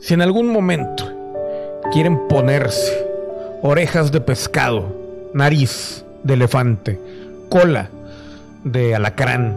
Si 0.00 0.14
en 0.14 0.22
algún 0.22 0.48
momento 0.48 1.04
quieren 1.92 2.26
ponerse 2.28 3.06
orejas 3.60 4.10
de 4.10 4.22
pescado, 4.22 4.86
nariz 5.34 6.06
de 6.22 6.32
elefante, 6.32 6.98
cola 7.50 7.90
de 8.64 8.94
alacrán, 8.94 9.54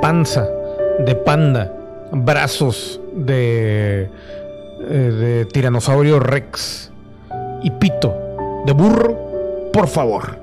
panza 0.00 0.48
de 1.00 1.14
panda, 1.16 1.70
brazos 2.10 2.98
de, 3.12 4.08
eh, 4.88 4.94
de 4.94 5.44
tiranosaurio 5.52 6.18
rex 6.18 6.90
y 7.62 7.70
pito 7.72 8.16
de 8.64 8.72
burro, 8.72 9.70
por 9.70 9.86
favor, 9.86 10.38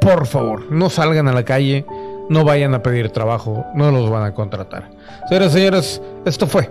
por 0.00 0.26
favor, 0.26 0.72
no 0.72 0.90
salgan 0.90 1.28
a 1.28 1.32
la 1.32 1.44
calle, 1.44 1.84
no 2.28 2.44
vayan 2.44 2.74
a 2.74 2.82
pedir 2.82 3.10
trabajo, 3.10 3.66
no 3.74 3.90
los 3.90 4.10
van 4.10 4.24
a 4.24 4.34
contratar. 4.34 4.90
Señoras 5.28 5.52
y 5.52 5.58
señores, 5.58 6.02
esto 6.24 6.46
fue, 6.46 6.70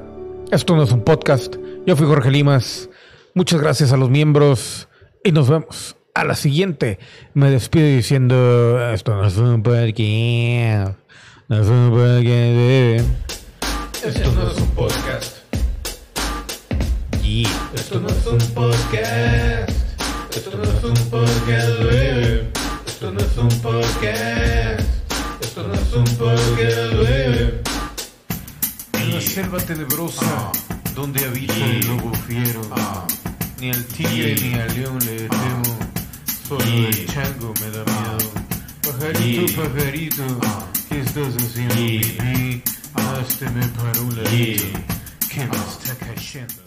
esto 0.52 0.76
no 0.76 0.84
es 0.84 0.92
un 0.92 1.02
podcast, 1.02 1.56
yo 1.86 1.96
fui 1.96 2.06
Jorge 2.08 2.32
Limas, 2.32 2.90
muchas 3.34 3.62
gracias 3.62 3.92
a 3.92 3.98
los 3.98 4.10
miembros 4.10 4.88
y 5.24 5.32
nos 5.32 5.50
vemos 5.50 5.96
a 6.14 6.24
la 6.24 6.36
siguiente. 6.36 7.00
Me 7.34 7.50
despido 7.50 7.88
diciendo, 7.88 8.92
esto 8.92 9.16
no 9.16 9.26
es 9.26 9.38
un 9.38 9.64
podcast, 9.64 9.98
no 11.48 11.62
es 11.62 11.68
un 11.68 11.92
podcast. 11.92 13.26
Esto 14.04 14.34
no 14.34 14.50
es 14.50 14.58
un 14.58 14.68
podcast. 14.76 15.38
Esto 17.74 18.00
no 18.00 18.08
es 18.08 18.26
un 18.28 18.38
podcast. 18.54 19.70
Esto 20.36 20.58
no 20.58 20.64
es 20.64 20.84
un 20.84 21.10
podcast. 21.10 21.70
Esto 22.88 23.12
no 23.12 23.20
es 23.20 23.38
un 23.38 23.50
podcast. 23.62 24.85
En 25.58 25.72
la 29.14 29.22
selva 29.22 29.58
tenebrosa 29.60 30.52
donde 30.94 31.24
habita 31.24 31.54
el 31.54 31.88
lobo 31.88 32.12
fiero, 32.28 32.62
ni 33.62 33.72
al 33.72 33.86
tigre 33.86 34.36
ni 34.36 34.54
al 34.56 34.76
león 34.76 35.00
le 35.06 35.30
temo, 35.30 35.80
solo 36.46 36.66
el 36.66 37.08
chango 37.08 37.54
me 37.62 37.72
da 37.72 37.86
miedo. 37.86 38.32
Pajarito, 38.84 39.62
pajarito, 39.62 40.24
¿qué 40.90 41.00
estás 41.00 41.36
haciendo 41.38 41.76
pipí? 41.76 42.62
Hazte 42.96 43.46
para 43.46 44.02
un 44.02 44.24
ladito, 44.24 44.66
que 45.30 45.46
me 45.46 45.56
está 45.56 45.96
cayendo. 46.06 46.66